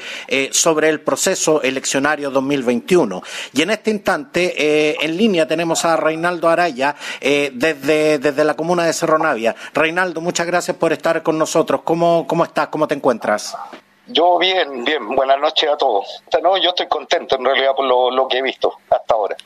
[0.50, 3.22] sobre el proceso eleccionario 2021.
[3.54, 8.92] Y en este instante, en línea, tenemos a Reinaldo Araya desde, desde la comuna de
[8.92, 9.54] Cerro Navia.
[9.72, 11.82] Reinaldo, muchas gracias por estar con nosotros.
[11.84, 12.68] ¿Cómo, cómo estás?
[12.68, 13.56] ¿Cómo te encuentras?
[14.08, 15.06] Yo bien, bien.
[15.14, 16.22] Buenas noches a todos.
[16.42, 19.36] No, yo estoy contento en realidad por lo, que he visto hasta ahora.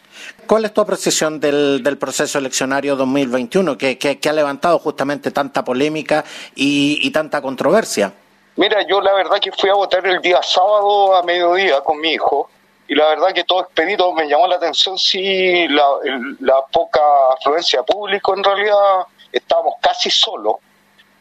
[0.47, 5.65] ¿Cuál es tu apreciación del, del proceso eleccionario 2021 que, que, ha levantado justamente tanta
[5.65, 8.13] polémica y, tanta controversia?
[8.55, 12.13] Mira, yo la verdad que fui a votar el día sábado a mediodía con mi
[12.13, 12.49] hijo
[12.87, 15.85] y la verdad que todo expedito me llamó la atención sí la,
[16.41, 17.01] la poca
[17.39, 20.57] afluencia de público en realidad estábamos casi solos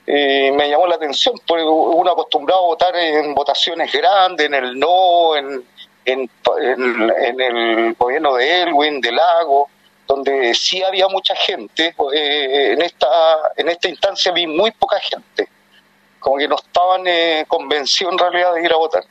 [0.06, 4.80] eh, me llamó la atención, porque uno acostumbrado a votar en votaciones grandes, en el
[4.80, 5.64] no, en,
[6.06, 6.30] en,
[7.42, 9.70] el gobierno de Elwin, de Lago,
[10.08, 11.96] donde sí había mucha gente.
[12.14, 13.08] Eh, en, esta,
[13.56, 15.48] en esta instancia vi muy poca gente,
[16.20, 19.04] como que no estaban eh, convencidos en realidad de ir a votar.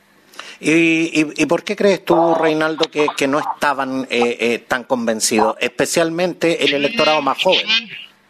[0.58, 6.64] ¿Y, y, por qué crees tú, Reinaldo, que, que no estaban eh, tan convencidos, especialmente
[6.64, 7.66] el electorado más joven?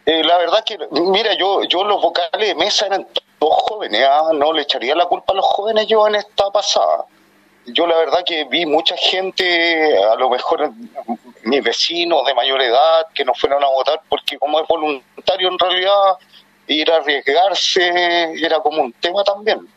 [0.05, 4.31] Eh, la verdad que, mira, yo, yo los vocales de mesa eran todos jóvenes, ¿ah?
[4.33, 7.05] no le echaría la culpa a los jóvenes yo en esta pasada.
[7.67, 10.71] Yo la verdad que vi mucha gente, a lo mejor
[11.43, 15.59] mis vecinos de mayor edad, que no fueron a votar porque como es voluntario en
[15.59, 16.17] realidad,
[16.67, 19.67] ir a arriesgarse era como un tema también.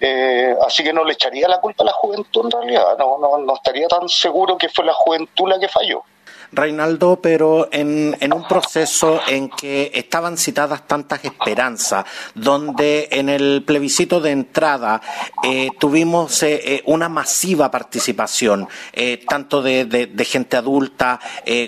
[0.00, 3.38] Eh, así que no le echaría la culpa a la juventud en realidad, no, no,
[3.38, 6.02] no estaría tan seguro que fue la juventud la que falló.
[6.52, 14.20] Reinaldo, pero en, un proceso en que estaban citadas tantas esperanzas, donde en el plebiscito
[14.20, 15.00] de entrada
[15.44, 18.68] eh, tuvimos eh, eh, una masiva participación,
[19.28, 21.20] tanto de, gente adulta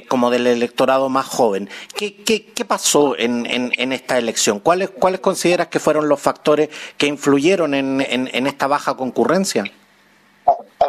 [0.08, 1.68] como del electorado más joven.
[1.94, 4.60] ¿Qué, qué, pasó en, en, esta elección?
[4.60, 9.64] ¿Cuáles, ¿Cuáles consideras que fueron los factores que influyeron en esta baja concurrencia?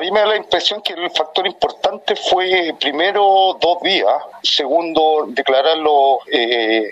[0.03, 6.19] Mí me da la impresión que el factor importante fue, primero, dos días, segundo, declararlo
[6.29, 6.91] eh,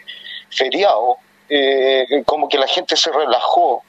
[0.49, 1.17] feriado,
[1.49, 3.83] eh, como que la gente se relajó,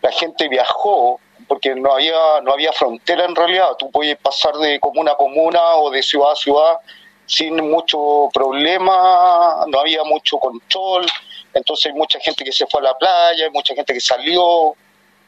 [0.00, 4.80] la gente viajó, porque no había, no había frontera en realidad, tú podías pasar de
[4.80, 6.80] comuna a comuna o de ciudad a ciudad
[7.26, 11.04] sin mucho problema, no había mucho control,
[11.52, 14.74] entonces hay mucha gente que se fue a la playa, hay mucha gente que salió,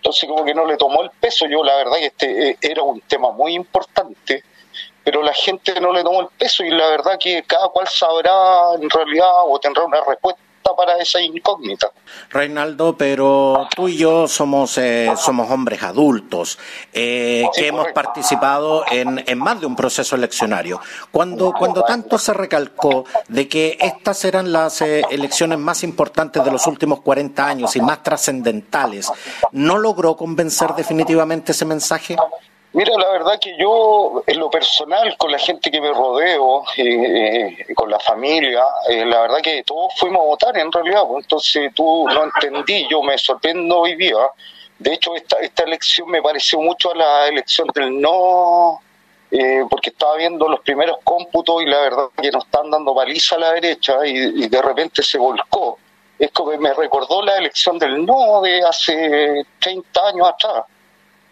[0.04, 1.46] entonces como que no le tomó el peso.
[1.46, 4.44] Yo la verdad que este eh, era un tema muy importante,
[5.02, 8.74] pero la gente no le tomó el peso y la verdad que cada cual sabrá
[8.78, 11.90] en realidad o tendrá una respuesta respuesta para esa incógnita.
[12.30, 16.58] Reinaldo, pero tú y yo somos, eh, somos hombres adultos
[16.92, 20.80] eh, que hemos participado en, en, más de un proceso eleccionario.
[21.10, 26.50] Cuando, cuando tanto se recalcó de que estas eran las eh, elecciones más importantes de
[26.50, 29.10] los últimos 40 años y más trascendentales,
[29.52, 32.16] ¿no logró convencer definitivamente ese mensaje?
[32.74, 37.56] Mira, la verdad que yo, en lo personal, con la gente que me rodeo, eh,
[37.68, 41.04] eh, con la familia, eh, la verdad que todos fuimos a votar en realidad.
[41.06, 44.16] Pues, entonces tú no entendí, yo me sorprendo hoy día.
[44.76, 48.80] De hecho, esta, esta elección me pareció mucho a la elección del no,
[49.70, 53.38] porque estaba viendo los primeros cómputos y la verdad que nos están dando baliza a
[53.38, 55.78] la derecha y, y de repente se volcó.
[56.18, 60.64] Es como me recordó la elección del no de hace 30 años atrás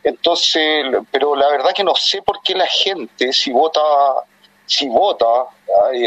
[0.05, 3.80] entonces, pero la verdad que no sé por qué la gente, si vota,
[4.66, 5.46] si vota,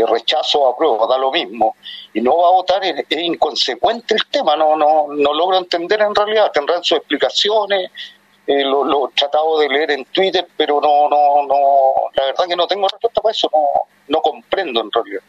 [0.08, 1.76] rechazo o apruebo, da lo mismo,
[2.14, 6.14] y no va a votar, es, inconsecuente el tema, no, no, no logro entender en
[6.14, 7.92] realidad, tendrán sus explicaciones,
[8.48, 12.46] eh, lo, lo, he tratado de leer en Twitter, pero no, no, no, la verdad
[12.48, 13.68] que no tengo respuesta para eso, no,
[14.08, 15.22] no comprendo en realidad.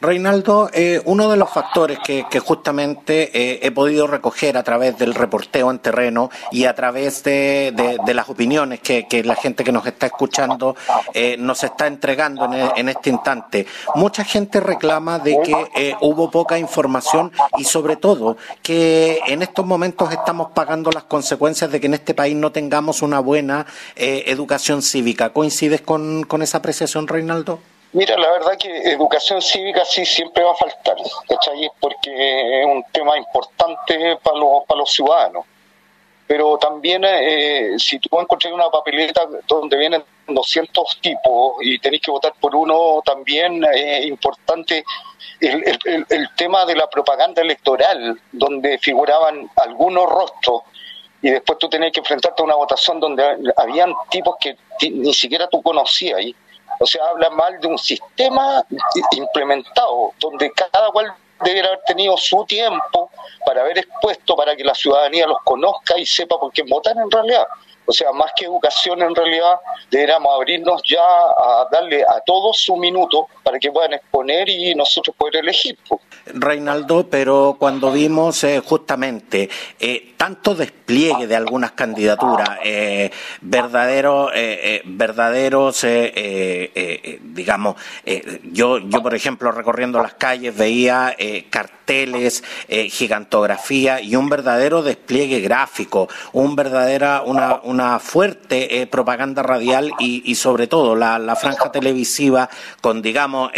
[0.00, 5.14] Reinaldo, eh, uno de los factores que, justamente eh, he podido recoger a través del
[5.14, 7.72] reporteo en terreno y a través de,
[8.12, 10.74] las opiniones que, la gente que nos está escuchando
[11.14, 17.32] eh, nos está entregando en, este instante, mucha gente reclama de que hubo poca información
[17.56, 22.14] y sobre todo que en estos momentos estamos pagando las consecuencias de que en este
[22.14, 25.30] país no tengamos una buena educación cívica.
[25.30, 27.60] ¿Coincides con, con esa apreciación, Reinaldo?
[27.92, 30.96] Mira, la verdad que educación cívica sí siempre va a faltar,
[31.28, 31.70] ¿cachai?
[31.78, 35.44] Porque es un tema importante para los, para los ciudadanos.
[36.26, 42.10] Pero también, eh, si tú encuentras una papeleta donde vienen 200 tipos y tenés que
[42.10, 44.82] votar por uno, también es importante
[45.40, 50.62] el, tema de la propaganda electoral, donde figuraban algunos rostros
[51.20, 54.56] y después tú tenés que enfrentarte a una votación donde habían tipos que
[54.90, 56.20] ni siquiera tú conocías.
[56.82, 58.64] O sea, habla mal de un sistema
[59.12, 61.14] implementado, donde cada cual
[61.44, 63.10] debería haber tenido su tiempo
[63.46, 67.10] para haber expuesto, para que la ciudadanía los conozca y sepa por qué votan en
[67.10, 67.46] realidad.
[67.84, 69.54] O sea, más que educación en realidad,
[69.90, 75.16] deberíamos abrirnos ya a darle a todos su minuto para que puedan exponer y nosotros
[75.16, 75.76] poder elegir.
[76.26, 79.48] Reinaldo, pero cuando vimos eh, justamente
[79.80, 83.10] eh, tanto despliegue de algunas candidaturas, eh,
[83.40, 84.30] verdaderos,
[84.84, 85.84] verdaderos
[87.22, 87.76] digamos,
[88.44, 91.16] yo, yo por ejemplo recorriendo las calles veía
[91.50, 100.34] carteles, gigantografía y un verdadero despliegue gráfico, un verdadera, una, una fuerte propaganda radial y,
[100.34, 102.48] sobre todo la, franja televisiva
[102.80, 103.50] con, digamos,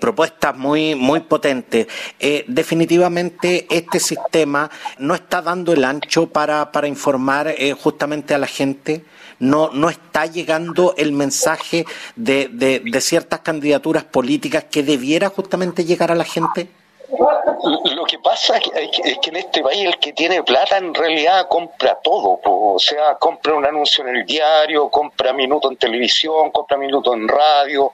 [0.00, 1.86] propuestas muy, muy potentes.
[2.18, 8.38] Eh, definitivamente este sistema no está dando el ancho para, para informar eh, justamente a
[8.38, 9.04] la gente.
[9.38, 11.84] No, no está llegando el mensaje
[12.14, 16.68] de, de, ciertas candidaturas políticas que debiera justamente llegar a la gente.
[17.94, 21.98] Lo que pasa es que, en este país el que tiene plata en realidad compra
[22.02, 27.14] todo, o sea, compra un anuncio en el diario, compra minuto en televisión, compra minuto
[27.14, 27.92] en radio,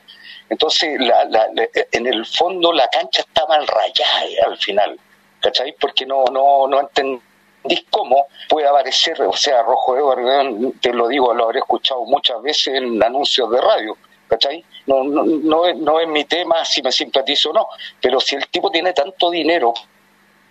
[0.51, 1.49] entonces, la, la,
[1.93, 4.99] en el fondo la cancha está mal rayada al final,
[5.41, 5.75] ¿cachai?
[5.79, 11.35] Porque no, no, no entendís cómo puede aparecer, o sea, Rojo de te lo digo,
[11.35, 13.97] lo habré escuchado muchas veces en anuncios de radio,
[14.27, 14.65] ¿cachai?
[14.89, 17.69] No, no, no, es, no es mi tema si me simpatizo o no,
[18.01, 19.75] pero si el tipo tiene tanto dinero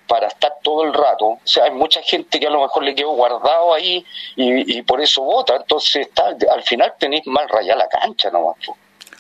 [0.08, 1.26] para estar todo el rato.
[1.26, 4.06] O sea, hay mucha gente que a lo mejor le quedó guardado ahí
[4.36, 5.56] y, y por eso vota.
[5.56, 8.56] Entonces, está, al final tenéis mal rayada la cancha nomás.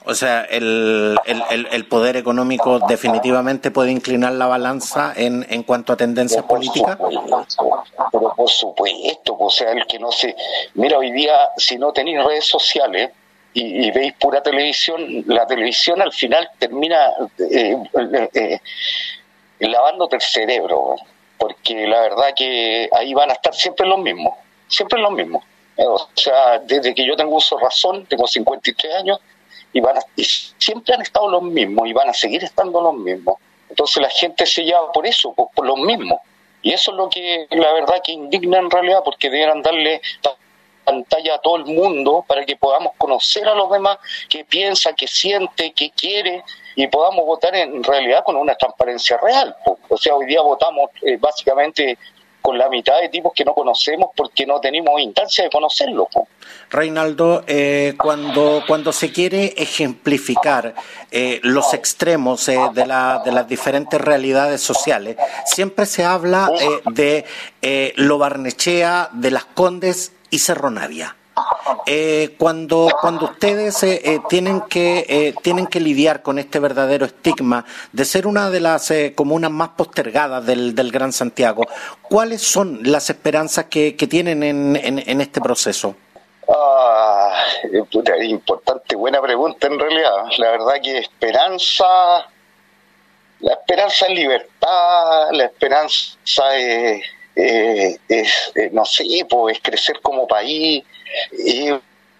[0.09, 5.97] O sea, el, el, poder económico definitivamente puede inclinar la balanza en, en cuanto a
[5.97, 6.97] tendencias políticas.
[6.97, 10.33] pero por supuesto, o sea, el que no se.
[10.75, 13.11] Mira, hoy día, si no tenéis redes sociales
[13.53, 18.59] y, veis pura televisión, la televisión al final termina eh, eh,
[19.59, 20.95] eh, lavándote el cerebro,
[21.37, 24.35] porque la verdad que ahí van a estar siempre los mismos,
[24.67, 25.43] siempre los mismos.
[25.77, 29.19] O sea, desde que yo tengo uso razón, tengo 53 años,
[29.73, 33.37] y, van y siempre han estado los mismos y van a seguir estando los mismos.
[33.69, 36.19] Entonces la gente se lleva por eso, por, los mismos.
[36.61, 40.01] Y eso es lo que la verdad que indigna en realidad, porque deben darle
[40.87, 43.97] pantalla a todo el mundo para que podamos conocer a los demás,
[44.29, 46.43] qué piensa, qué siente, qué quiere,
[46.75, 49.53] y podamos votar en realidad con una transparencia real.
[49.89, 51.97] O sea, hoy día votamos eh, básicamente
[52.47, 56.07] con la mitad de tipos que no conocemos porque no tenemos instancia de conocerlos.
[56.69, 60.73] Reinaldo, eh, cuando, cuando se quiere ejemplificar
[61.11, 66.49] eh, los extremos de, la, de las diferentes realidades sociales, siempre se habla
[66.85, 67.25] de
[67.97, 71.17] lo Barnechea, de las Condes y Cerro Navia.
[71.85, 77.65] Eh, cuando, cuando ustedes eh, eh, tienen, que, tienen que lidiar con este verdadero estigma
[77.93, 81.65] de ser una de las comunas más postergadas del, del, Gran Santiago,
[82.01, 85.95] ¿cuáles son las esperanzas que, tienen en, en, este proceso?
[86.49, 87.33] Ah,
[88.21, 90.25] importante, buena pregunta en realidad.
[90.37, 91.85] La verdad que esperanza,
[93.39, 96.17] la esperanza es libertad, la esperanza
[96.55, 97.01] es,
[97.35, 100.83] es no sé, pues, es crecer como país,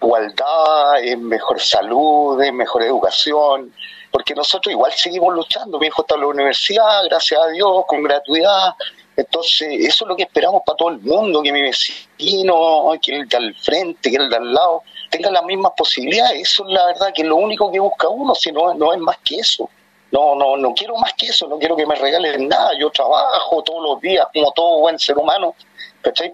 [0.00, 3.72] igualdad, en mejor salud, en mejor educación,
[4.10, 5.78] porque nosotros igual seguimos luchando.
[5.78, 8.74] Mi hijo está en la universidad, gracias a Dios, con gratuidad.
[9.16, 13.28] Entonces, eso es lo que esperamos para todo el mundo, que mi vecino, que el
[13.28, 16.40] de al frente, que el de al lado, tenga las mismas posibilidades.
[16.40, 18.98] Eso es la verdad que es lo único que busca uno, si no, no es
[19.00, 19.68] más que eso.
[20.10, 22.70] No, no, no quiero más que eso, no quiero que me regalen nada.
[22.78, 25.54] Yo trabajo todos los días como todo buen ser humano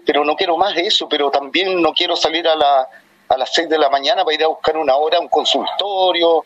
[0.05, 2.87] pero no quiero más de eso, pero también no quiero salir a, la,
[3.27, 6.45] a las 6 de la mañana para ir a buscar una hora a un consultorio,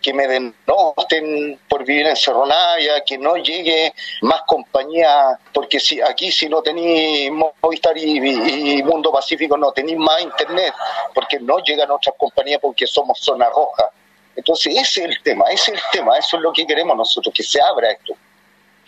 [0.00, 3.92] que me denoten por vivir en Cerro Navia, que no llegue
[4.22, 10.22] más compañía, porque si aquí si no tenéis Movistar y, Mundo Pacífico no tenéis más
[10.22, 10.72] internet,
[11.14, 13.90] porque no llegan otras compañías porque somos zona roja.
[14.36, 17.34] Entonces ese es el tema, ese es el tema, eso es lo que queremos nosotros,
[17.34, 18.14] que se abra esto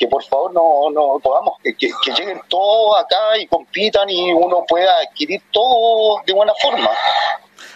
[0.01, 4.65] que por favor no, no podamos, que, que, lleguen todos acá y compitan y uno
[4.67, 6.89] pueda adquirir todo de buena forma.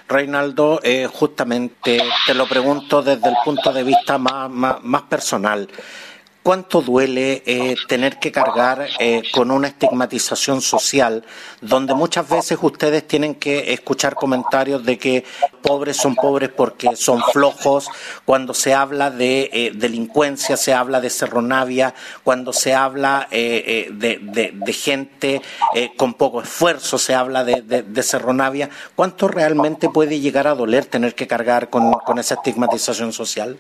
[0.09, 5.69] Reinaldo, eh, justamente te lo pregunto desde el punto de vista más, más, más personal
[6.45, 11.25] cuánto duele eh, tener que cargar eh, con una estigmatización social,
[11.63, 15.25] donde muchas veces ustedes tienen que escuchar comentarios de que
[15.63, 17.89] pobres son pobres porque son flojos,
[18.27, 25.41] cuando se habla de eh, delincuencia, se habla de serronavia, cuando se habla de, gente
[25.97, 31.15] con poco esfuerzo, se habla de, de, serronavia, ¿cuánto realmente puede llegar a doler tener
[31.15, 33.59] que cargar con esa estigmatización social?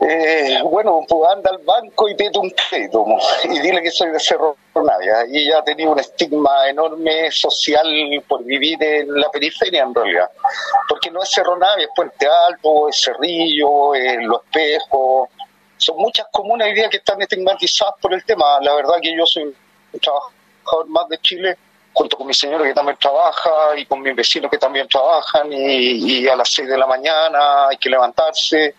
[0.00, 3.06] Eh, bueno, pues anda al banco y pide un crédito
[3.44, 5.24] y dile que soy de Cerro Navia.
[5.28, 7.86] Y ya tenía un estigma enorme social
[8.26, 10.30] por vivir en la periferia en realidad.
[10.88, 15.28] Porque no es Cerro Navia, es Puente Alto, es Cerrillo, es Los Espejos.
[15.76, 18.58] Son muchas comunas hoy día que están estigmatizadas por el tema.
[18.60, 21.56] La verdad que yo soy un trabajador más de Chile
[21.92, 26.22] junto con mi señora que también trabaja y con mis vecinos que también trabajan y,
[26.22, 28.74] y a las 6 de la mañana hay que levantarse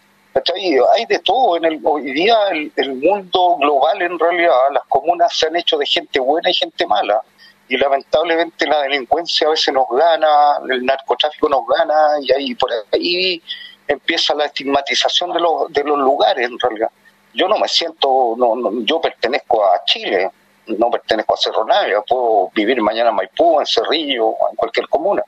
[0.93, 1.57] hay de todo.
[1.57, 5.85] En el, hoy día el, mundo global, en realidad, las comunas se han hecho de
[5.85, 7.21] gente buena y gente mala.
[7.67, 12.69] Y lamentablemente la delincuencia a veces nos gana, el narcotráfico nos gana, y ahí por
[12.91, 13.41] ahí
[13.87, 16.89] empieza la estigmatización de los, de los lugares, en realidad.
[17.33, 20.29] Yo no me siento, no, yo pertenezco a Chile,
[20.67, 25.23] no pertenezco a Cerro Navia, puedo vivir mañana en Maipú, en Cerrillo, en cualquier comuna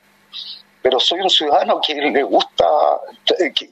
[0.82, 2.66] pero soy un ciudadano que le gusta,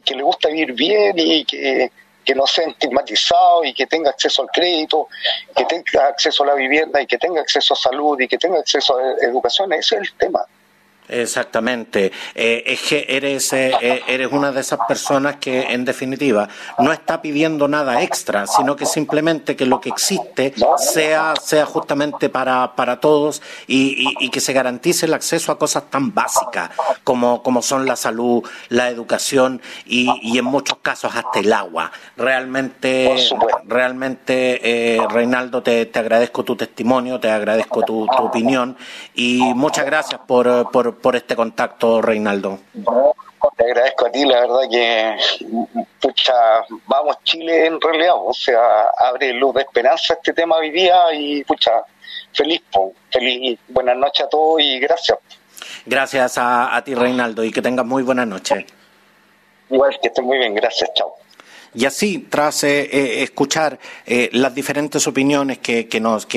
[0.04, 1.90] que, le gusta vivir bien y que,
[2.24, 5.08] que no sea estigmatizado y que tenga acceso al crédito,
[5.54, 8.58] que tenga acceso a la vivienda y que tenga acceso a salud y que tenga
[8.58, 9.72] acceso a educación.
[9.72, 10.44] Ese es el tema.
[11.08, 12.12] Exactamente.
[12.34, 16.92] Eh, es que eres, eh, eh, eres una de esas personas que, en definitiva, no
[16.92, 22.74] está pidiendo nada extra, sino que simplemente que lo que existe sea, sea justamente para,
[22.74, 26.70] para todos y, y, que se garantice el acceso a cosas tan básicas
[27.04, 31.92] como, como son la salud, la educación y, y en muchos casos hasta el agua.
[32.16, 33.14] Realmente,
[33.64, 38.76] realmente Reinaldo, te, te, agradezco tu testimonio, te agradezco tu, tu opinión
[39.14, 42.58] y muchas gracias por, por por este contacto, Reinaldo.
[43.56, 45.16] Te agradezco a ti, la verdad que,
[46.00, 46.34] pucha,
[46.86, 51.44] vamos Chile en realidad, o sea, abre luz de esperanza este tema hoy día y,
[51.44, 51.70] pucha,
[52.34, 52.62] feliz,
[53.10, 55.18] feliz, buenas noches a todos y gracias.
[55.86, 58.64] Gracias a, a ti, Reinaldo, y que tengas muy buenas noches.
[59.70, 61.14] Igual, que estés muy bien, gracias, chao.
[61.76, 65.86] Y así, tras eh, eh, escuchar eh, las diferentes opiniones que,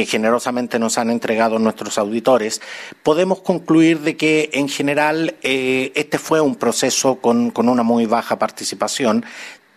[0.06, 2.62] generosamente nos han entregado nuestros auditores,
[3.04, 9.24] podemos concluir de que en general este fue un proceso con una muy baja participación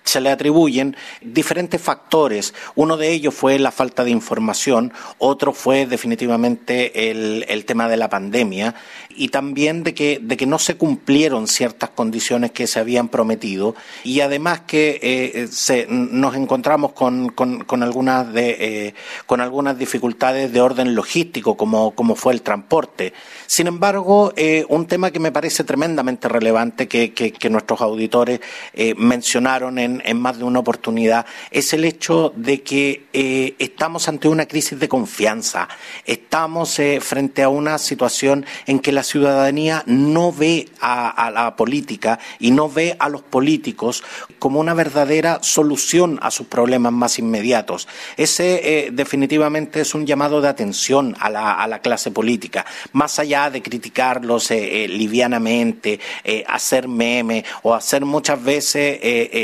[0.05, 2.55] se le atribuyen diferentes factores.
[2.75, 8.09] Uno de ellos fue la falta de información, otro fue definitivamente el, tema de la
[8.09, 8.75] pandemia
[9.17, 13.75] y también de que, de que no se cumplieron ciertas condiciones que se habían prometido
[14.05, 18.95] y además que eh, se, nos encontramos con, con, algunas de, eh,
[19.27, 23.13] con algunas dificultades de orden logístico como, como fue el transporte.
[23.47, 28.41] Sin embargo, eh, un tema que me parece tremendamente relevante que, que, nuestros auditores
[28.97, 34.29] mencionaron en en, más de una oportunidad, es el hecho de que eh, estamos ante
[34.29, 35.69] una crisis de confianza,
[36.07, 42.19] estamos eh, frente a una situación en que la ciudadanía no ve a, la política
[42.39, 44.03] y no ve a los políticos
[44.39, 47.89] como una verdadera solución a sus problemas más inmediatos.
[48.17, 53.51] Ese eh, definitivamente es un llamado de atención a la, la clase política, más allá
[53.51, 56.01] de criticarlos livianamente,
[56.47, 59.01] hacer meme o hacer muchas veces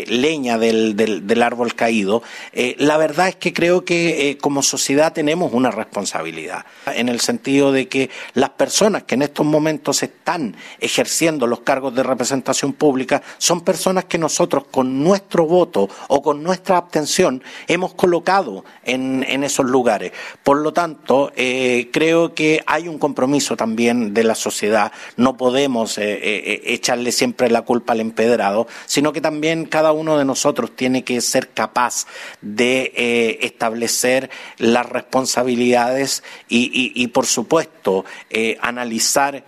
[0.08, 2.22] leña del, árbol caído,
[2.52, 7.20] eh, la verdad es que creo que eh, como sociedad tenemos una responsabilidad, en el
[7.20, 12.72] sentido de que las personas que en estos momentos están ejerciendo los cargos de representación
[12.72, 19.18] pública son personas que nosotros con nuestro voto o con nuestra abstención hemos colocado en,
[19.42, 20.12] esos lugares.
[20.42, 25.98] Por lo tanto, eh, creo que hay un compromiso también de la sociedad, no podemos
[25.98, 31.20] echarle siempre la culpa al empedrado, sino que también cada uno de nosotros tiene que
[31.20, 32.06] ser capaz
[32.40, 38.58] de eh, establecer las responsabilidades y, por supuesto, eh,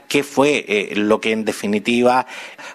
[0.08, 2.26] qué fue eh, lo que en definitiva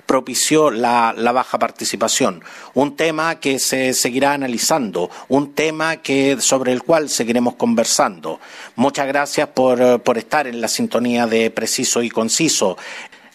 [0.06, 2.44] propició la, baja participación.
[2.74, 8.40] Un tema que se seguirá analizando, un tema que, sobre el cual seguiremos conversando.
[8.76, 12.78] Muchas gracias por, por estar en la sintonía de Preciso y Conciso.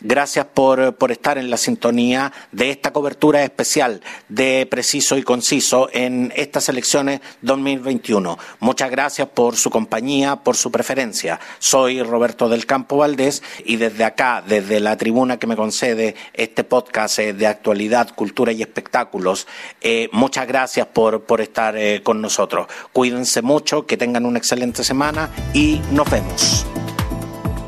[0.02, 5.90] Gracias por, por, estar en la sintonía de esta cobertura especial de Preciso y Conciso
[5.92, 8.38] en estas elecciones 2021.
[8.60, 11.38] Muchas gracias por su compañía, por su preferencia.
[11.58, 16.64] Soy Roberto del Campo Valdés y desde acá, desde la tribuna que me concede este
[16.64, 19.46] podcast eh, de actualidad, cultura y espectáculos,
[19.80, 22.68] eh, muchas gracias por, por estar eh, con nosotros.
[22.92, 26.66] Cuídense mucho, que tengan una excelente semana y nos vemos